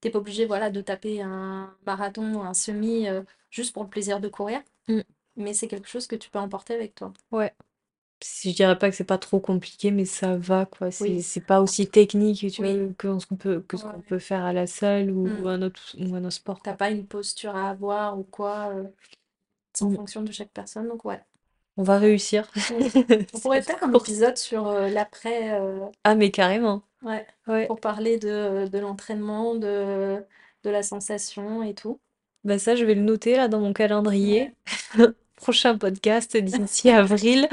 [0.00, 3.90] t'es pas obligé, voilà, de taper un marathon ou un semi euh, juste pour le
[3.90, 4.60] plaisir de courir.
[4.88, 5.02] mm,
[5.36, 7.12] Mais c'est quelque chose que tu peux emporter avec toi.
[7.30, 7.52] ouais.
[8.24, 10.90] Je dirais pas que c'est pas trop compliqué, mais ça va, quoi.
[10.90, 11.22] C'est Oui.
[11.22, 12.94] c'est pas aussi technique, tu vois, Oui.
[12.98, 14.02] que ce qu'on peut, que ce qu'on Ouais.
[14.08, 15.46] peut faire à la salle ou Mm.
[15.46, 16.78] un autre, ou un autre sport, T'as quoi.
[16.78, 18.70] pas une posture à avoir ou quoi.
[18.74, 18.84] euh,
[19.72, 19.96] c'est en Mm.
[19.96, 20.88] fonction de chaque personne.
[20.88, 21.20] Donc, ouais.
[21.76, 22.50] On va réussir.
[23.34, 25.52] On pourrait faire un épisode sur euh, l'après.
[25.60, 26.82] euh, Ah, mais carrément.
[27.02, 27.68] Ouais, Ouais.
[27.68, 30.24] pour parler de, de l'entraînement, de,
[30.64, 32.00] de la sensation et tout.
[32.42, 33.74] Bah ça, je vais le noter là dans mon Ouais.
[33.74, 34.54] calendrier.
[35.36, 37.48] Prochain podcast d'ici avril.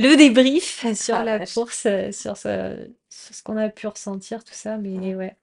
[0.00, 1.50] Le débrief sur Ah la vache.
[1.54, 4.76] course, euh, sur ce, sur ce qu'on a pu ressentir, tout ça.
[4.78, 5.36] Mais ouais.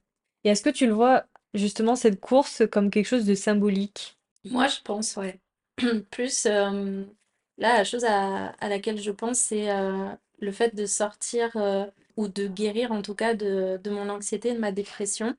[0.44, 4.18] Et est-ce que tu le vois justement cette course comme quelque chose de symbolique?
[4.44, 5.40] Moi, je pense, ouais.
[6.10, 7.04] Plus, euh,
[7.58, 10.08] là, la chose à, à laquelle je pense, c'est euh,
[10.40, 11.86] le fait de sortir euh,
[12.16, 15.36] ou de guérir, en tout cas, de, de mon anxiété et de ma dépression.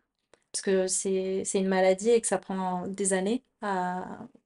[0.54, 4.04] Parce que c'est, c'est une maladie et que ça prend des années à,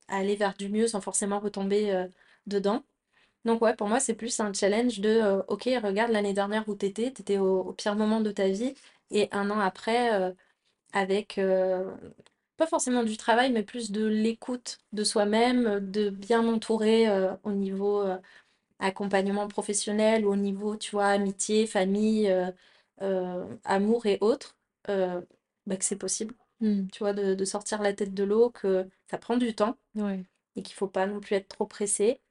[0.10, 2.08] à aller vers du mieux sans forcément retomber
[2.48, 2.84] dedans.
[3.46, 6.76] Donc ouais, pour moi, c'est plus un challenge de, euh, ok, regarde l'année dernière où
[6.76, 8.74] t'étais, t'étais au, au pire moment de ta vie,
[9.12, 10.32] et un an après, euh,
[10.94, 11.96] avec, euh,
[12.58, 17.52] pas forcément du travail, mais plus de l'écoute de soi-même, de bien m'entourer euh, au
[17.54, 18.18] niveau euh,
[18.80, 22.52] accompagnement professionnel, au niveau, tu vois, amitié, famille, euh,
[23.02, 24.58] euh, amour et autres,
[24.90, 25.22] euh,
[25.68, 28.90] bah, que c'est possible, Hmm, tu vois, de, de sortir la tête de l'eau, que
[29.10, 30.26] ça prend du temps, ouais.
[30.56, 32.22] et qu'il faut pas non plus être trop pressé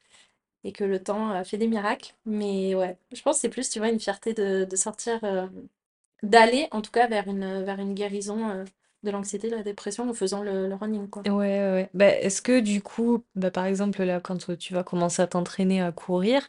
[0.65, 2.15] et que le temps euh, fait des miracles.
[2.27, 5.47] Mais ouais, je pense que c'est plus, tu vois, une fierté de, de sortir, euh,
[6.23, 8.65] d'aller en tout cas vers une, vers une guérison euh,
[9.05, 11.27] de l'anxiété, de la dépression en faisant le, le running, quoi.
[11.27, 11.91] Ouais, ouais.
[11.95, 15.81] Bah, est-ce que du coup, bah, par exemple, là, quand tu vas commencer à t'entraîner
[15.81, 16.49] à courir,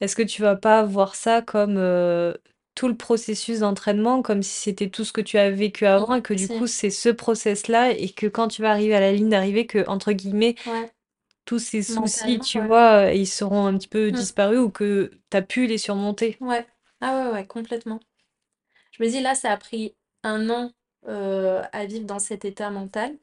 [0.00, 2.34] est-ce que tu vas pas voir ça comme euh,
[2.74, 6.22] tout le processus d'entraînement, comme si c'était tout ce que tu as vécu avant et
[6.22, 9.30] que du coup, c'est ce process-là et que quand tu vas arriver à la ligne
[9.30, 10.92] d'arrivée, que, entre guillemets, ouais,
[11.46, 12.66] tous ces soucis, tu ouais.
[12.66, 16.40] vois, ils seront un petit peu Mm, disparus ou que tu as pu les surmonter?
[16.40, 16.66] ouais.
[17.00, 18.00] Ah ouais, ouais, complètement.
[18.92, 20.72] Je me dis, là, ça a pris un an
[21.08, 23.18] euh, à vivre dans cet état mental.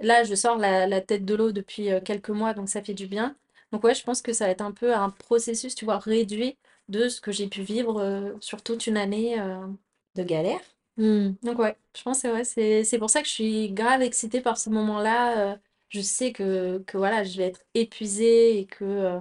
[0.00, 2.94] Là, je sors la, la tête de l'eau depuis euh, quelques mois, donc ça fait
[2.94, 3.36] du bien.
[3.72, 6.58] Donc ouais, je pense que ça va être un peu un processus, tu vois, réduit
[6.88, 9.66] de ce que j'ai pu vivre euh, sur toute une année euh,
[10.16, 10.60] de galère.
[10.96, 14.02] Hmm, Donc ouais, je pense que ouais, c'est c'est pour ça que je suis grave
[14.02, 15.58] excitée par ce moment-là.
[15.88, 19.20] Je sais que, que voilà, je vais être épuisée et que euh,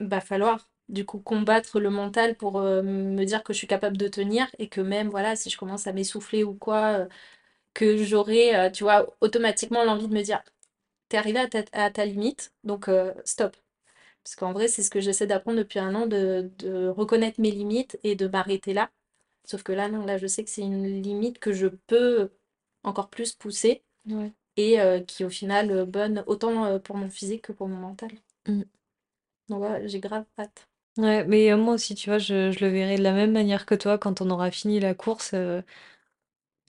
[0.00, 3.96] va falloir du coup combattre le mental pour euh, me dire que je suis capable
[3.96, 7.06] de tenir et que même voilà, si je commence à m'essouffler ou quoi, euh,
[7.74, 10.42] que j'aurai, euh, tu vois, automatiquement l'envie de me dire,
[11.08, 12.90] t'es arrivé à ta, à ta limite, donc
[13.24, 13.56] stop.
[14.24, 16.50] Parce qu'en vrai, c'est ce que j'essaie d'apprendre depuis un an, de,
[16.90, 18.90] reconnaître mes limites et de m'arrêter là.
[19.44, 22.30] Sauf que là, non, là, je sais que c'est une limite que je peux
[22.84, 23.82] encore plus pousser.
[24.56, 27.76] Et euh, qui, au final, euh, bonne autant euh, pour mon physique que pour mon
[27.78, 28.10] mental.
[28.46, 28.64] Hmm.
[29.48, 30.68] Donc, voilà, j'ai grave hâte.
[30.96, 33.66] Ouais, mais euh, moi aussi, tu vois, je, je le verrai de la même manière
[33.66, 35.32] que toi quand on aura fini la course.
[35.34, 35.60] euh,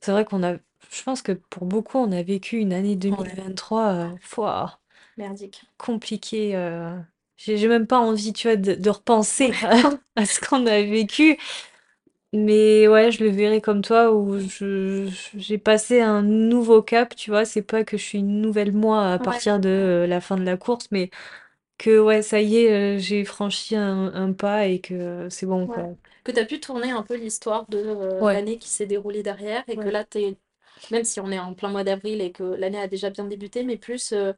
[0.01, 0.55] c'est vrai qu'on a,
[0.91, 4.79] je pense que pour beaucoup, on a vécu une année Ouais, 2023 euh, fouah,
[5.17, 5.65] merdique.
[5.77, 6.55] compliquée.
[6.55, 6.99] euh,
[7.37, 9.53] j'ai j'ai même pas envie, tu vois, de, de repenser
[10.15, 11.37] à ce qu'on a vécu.
[12.35, 17.29] Mais ouais, je le verrai comme toi où je j'ai passé un nouveau cap, tu
[17.31, 17.45] vois.
[17.45, 20.35] C'est pas que je suis une nouvelle moi à Ouais, partir de euh, la fin
[20.37, 21.09] de la course, mais
[21.77, 25.67] que ouais, ça y est, euh, j'ai franchi un, un pas et que c'est bon,
[25.67, 25.69] ouais.
[25.69, 25.89] quoi.
[26.23, 29.23] Que tu as pu tourner un peu l'histoire de euh, Ouais, l'année qui s'est déroulée
[29.23, 29.89] derrière et que ouais.
[29.89, 30.37] là, t'es,
[30.91, 33.63] même si on est en plein mois d'avril et que l'année a déjà bien débuté,
[33.63, 34.33] mais plus euh,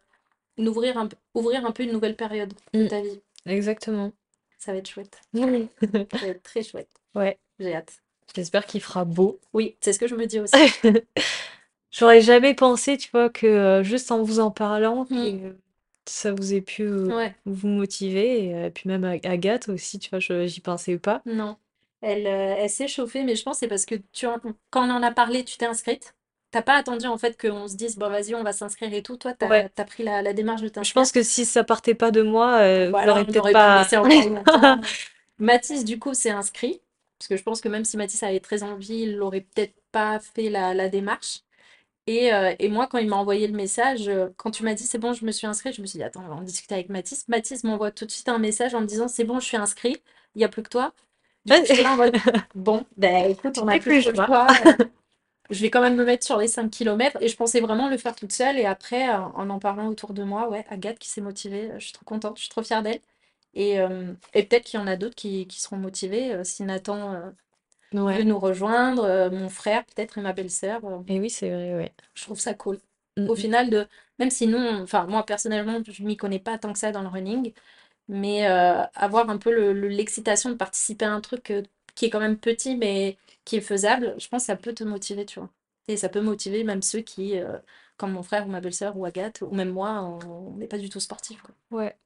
[0.57, 3.21] n'ouvrir un, ouvrir un peu une nouvelle période de Mm, ta vie.
[3.45, 4.13] exactement.
[4.59, 5.19] Ça va être chouette.
[5.33, 5.69] Oui.
[6.19, 6.91] Ça va être très chouette.
[7.15, 8.01] Ouais, J'ai hâte.
[8.35, 9.39] j'espère qu'il fera beau.
[9.53, 10.69] Oui, c'est ce que je me dis aussi.
[11.91, 15.57] J'aurais jamais pensé, tu vois, que euh, juste en vous en parlant, Mm,
[16.05, 18.45] ça vous ait pu euh, ouais, vous motiver.
[18.45, 21.23] Et euh, puis même Ag- Agathe aussi, tu vois, je- j'y pensais pas.
[21.25, 21.57] non.
[22.01, 24.39] Elle, euh, elle s'est chauffée, mais je pense que c'est parce que tu en-
[24.69, 26.15] quand on en a parlé, tu t'es inscrite.
[26.51, 29.17] T'as pas attendu en fait qu'on se dise, bon vas-y, on va s'inscrire et tout.
[29.17, 30.93] Toi, t'as, Ouais, t'as pris la, la démarche de je t'inscrire.
[30.93, 33.37] pense que si ça partait pas de moi, euh, Bon, je alors l'aurais on peut-être
[33.37, 33.77] aurait pu pas.
[33.79, 34.79] laisser encore longtemps.
[35.39, 36.81] Mathis, du coup, s'est inscrit.
[37.19, 40.19] Parce que je pense que même si Mathis avait très envie, il n'aurait peut-être pas
[40.19, 41.41] fait la, la démarche.
[42.07, 44.83] Et, euh, et moi, quand il m'a envoyé le message, euh, quand tu m'as dit
[44.85, 46.75] c'est bon, je me suis inscrit, je me suis dit attends, on va en discuter
[46.75, 47.27] avec Mathis.
[47.27, 49.97] Mathis m'envoie tout de suite un message en me disant c'est bon, je suis inscrit,
[50.35, 50.93] il n'y a plus que toi.
[51.45, 52.15] Du coup, j'étais là en mode
[52.55, 54.47] bon, ben écoute, on n'a n'es plus choix.
[54.61, 54.75] euh,
[55.51, 57.97] je vais quand même me mettre sur les 5 kilomètres et je pensais vraiment le
[57.97, 58.57] faire toute seule.
[58.59, 61.85] Et après, euh, en en parlant autour de moi, ouais, Agathe qui s'est motivée, je
[61.85, 63.01] suis trop contente, je suis trop fière d'elle.
[63.57, 66.33] Et, euh, et peut-être qu'il y en a d'autres qui, qui seront motivés.
[66.33, 67.31] euh, si Nathan euh,
[68.11, 71.93] veut nous rejoindre, mon frère peut-être et ma belle-sœur, Et oui, c'est vrai, ouais.
[72.15, 72.79] je trouve ça cool.
[73.17, 73.35] Mm, Au mm.
[73.35, 73.87] final, de,
[74.19, 77.09] même si nous, enfin moi personnellement, je m'y connais pas tant que ça dans le
[77.09, 77.53] running,
[78.09, 81.53] mais avoir un peu le- le- l'excitation de participer à un truc
[81.95, 84.83] qui est quand même petit mais qui est faisable, je pense que ça peut te
[84.85, 85.49] motiver, tu vois.
[85.89, 87.35] Et ça peut motiver même ceux qui,
[87.97, 90.89] comme mon frère ou ma belle-sœur ou Agathe, ou même moi, on n'est pas du
[90.89, 91.55] tout sportif, quoi.
[91.71, 91.97] Ouais.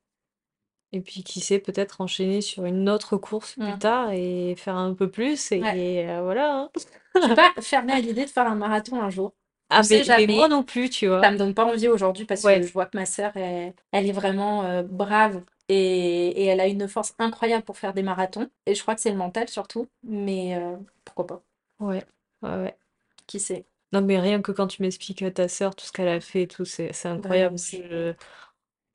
[0.94, 3.80] Et puis qui sait, peut-être enchaîner sur une autre course plus Mm.
[3.80, 5.52] tard et faire un peu plus.
[5.52, 5.78] Ouais.
[5.78, 6.54] Et euh, voilà.
[6.64, 6.70] hein.
[6.76, 6.82] Je
[7.22, 9.34] suis pas fermée à l'idée de faire un marathon un jour.
[9.70, 11.32] On Ah, sait mais, mais moi non plus, tu Ça vois.
[11.32, 12.62] me donne pas envie aujourd'hui parce que Ouais.
[12.62, 16.68] je vois que ma sœur, elle, elle est vraiment euh, brave et, et elle a
[16.68, 18.50] une force incroyable pour faire des marathons.
[18.66, 19.88] Et je crois que c'est le mental surtout.
[20.04, 20.76] Mais euh,
[21.06, 21.44] pourquoi pas?
[21.80, 22.04] Ouais.
[22.42, 22.78] Ouais, ouais.
[23.28, 23.66] Qui sait?
[23.94, 26.44] Non, mais rien que quand tu m'expliques euh, ta sœur, tout ce qu'elle a fait
[26.44, 27.58] et tout, c'est c'est Bah incroyable.
[27.58, 27.84] c'est...
[27.90, 28.14] Je...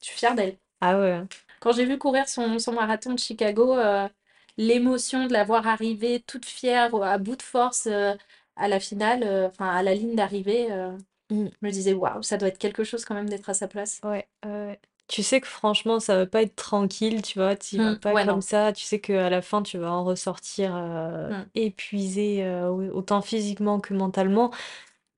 [0.01, 0.59] Je suis fière d'elle.
[0.81, 1.13] Ah ouais.
[1.13, 1.29] hein.
[1.61, 4.09] Quand j'ai vu courir son, son marathon de Chicago, euh,
[4.57, 8.15] l'émotion de la voir arriver toute fière, à bout de force, euh,
[8.57, 10.69] à la finale, euh, enfin à la ligne d'arrivée,
[11.31, 11.49] Mm.
[11.63, 14.01] je me disais, waouh, ça doit être quelque chose quand même d'être à sa place.
[14.03, 14.29] Ouais.
[15.09, 18.13] Tu sais que franchement, ça va pas être tranquille, tu vois, tu vas Hmm, pas
[18.15, 18.41] ouais, comme non.
[18.43, 18.73] ça.
[18.73, 20.75] Tu sais qu'à la fin, tu vas en ressortir
[21.31, 21.49] Hmm.
[21.55, 24.53] épuisé, au- autant physiquement que mentalement.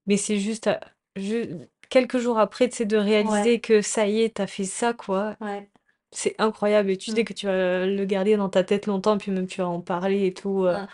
[0.07, 0.81] Mais c'est juste, à-
[1.91, 4.93] quelques jours après, tu sais, de Ouais, réaliser que ça y est, t'as fait ça,
[4.95, 5.37] quoi.
[5.41, 5.69] ouais.
[6.13, 6.91] C'est incroyable.
[6.91, 9.47] Et tu sais Hmm, que tu vas le garder dans ta tête longtemps, puis même
[9.47, 10.65] tu vas en parler et tout.
[10.65, 10.87] euh.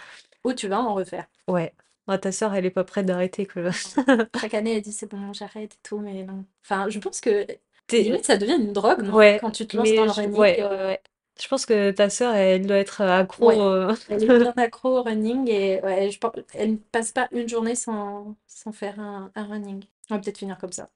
[0.45, 1.27] Ou tu vas en refaire.
[1.49, 1.75] Ouais.
[2.07, 3.63] Ah, ta sœur, elle est pas prête d'arrêter, quoi.
[3.97, 4.27] Non.
[4.33, 6.45] Chaque année, elle dit c'est bon, j'arrête et tout, mais non.
[6.65, 7.47] Enfin, je pense que
[7.99, 9.17] limite ça devient une drogue, non?
[9.17, 10.21] Ouais, Quand tu te lances dans mais le je...
[10.21, 11.03] running, ouais, ouais, euh, ouais.
[11.41, 13.47] Je pense que ta sœur, elle doit être accro.
[13.47, 13.95] ouais, euh.
[14.09, 17.49] elle est bien accro au running et ouais, je pense, elle ne passe pas une
[17.49, 19.85] journée sans, sans faire un, un running.
[20.11, 20.91] On va peut-être finir comme ça.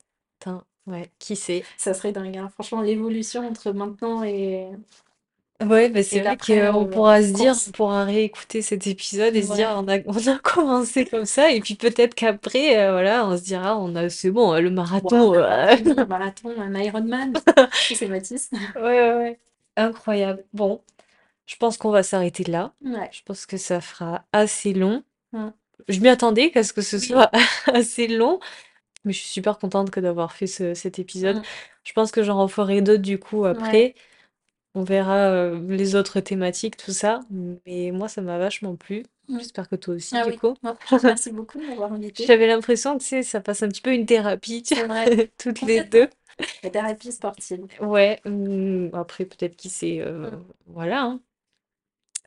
[0.89, 1.65] Ouais, qui sait?
[1.77, 2.49] Ça serait dingue, hein.
[2.55, 4.69] Franchement, l'évolution entre maintenant et,
[5.61, 8.87] Ouais, bah et c'est vrai l'après qu'on euh, pourra se dire, on pourra réécouter cet
[8.87, 9.75] épisode et se dire, Ouais.
[9.77, 13.43] on a, on a commencé comme ça, et puis peut-être qu'après, euh, voilà, on se
[13.43, 15.33] dira, on a, c'est bon, euh, le marathon.
[15.35, 15.41] un euh.
[15.41, 17.33] marathon, un marathon, un Ironman.
[17.73, 18.51] C'est Mathis?
[18.77, 19.39] Ouais, ouais, ouais.
[19.77, 20.45] Incroyable.
[20.53, 20.81] Bon,
[21.47, 22.73] je pense qu'on va s'arrêter là.
[22.85, 23.09] Ouais.
[23.13, 25.03] Je pense que ça fera assez long.
[25.33, 25.49] Mm.
[25.89, 27.03] Je m'y attendais à ce que ce Oui.
[27.07, 27.31] soit
[27.67, 28.39] assez long,
[29.09, 31.39] mais je suis super contente que d'avoir fait ce- cet épisode.
[31.39, 31.43] Mm.
[31.85, 33.51] Je pense que j'en referai d'autres du coup Ouais.
[33.51, 33.95] après.
[34.75, 37.21] On verra euh, les autres thématiques, tout ça.
[37.67, 39.05] Mais moi, ça m'a vachement plu.
[39.29, 39.39] Mm.
[39.41, 40.37] J'espère que toi aussi, Ah du oui.
[40.39, 40.55] coup.
[41.03, 42.27] Merci beaucoup de m'avoir invité.
[42.27, 45.33] J'avais l'impression que tu sais, ça passe un petit peu une thérapie, tu vrai.
[45.39, 46.09] toutes les deux.
[46.63, 47.67] La thérapie sportive.
[47.81, 50.01] Ouais, hum, après, peut-être qui sait.
[50.01, 50.31] euh,
[50.67, 51.03] voilà.
[51.03, 51.21] hein.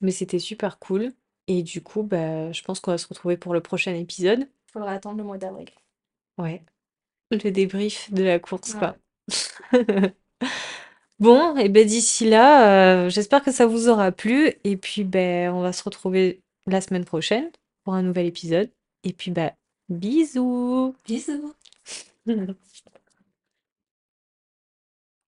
[0.01, 1.11] Mais c'était super cool.
[1.47, 4.47] Et du coup, bah, je pense qu'on va se retrouver pour le prochain épisode.
[4.73, 5.69] Faudra attendre le mois d'avril.
[6.41, 6.63] Ouais,
[7.31, 8.79] le débrief de la course, Ouais.
[8.79, 8.97] quoi.
[11.19, 14.53] Bon, et ben d'ici là, euh, j'espère que ça vous aura plu.
[14.63, 17.49] Et puis, ben, on va se retrouver la semaine prochaine
[17.83, 18.71] pour un nouvel épisode.
[19.03, 19.53] Et puis, bah,
[19.89, 20.95] bisous!
[21.05, 21.53] Bisous.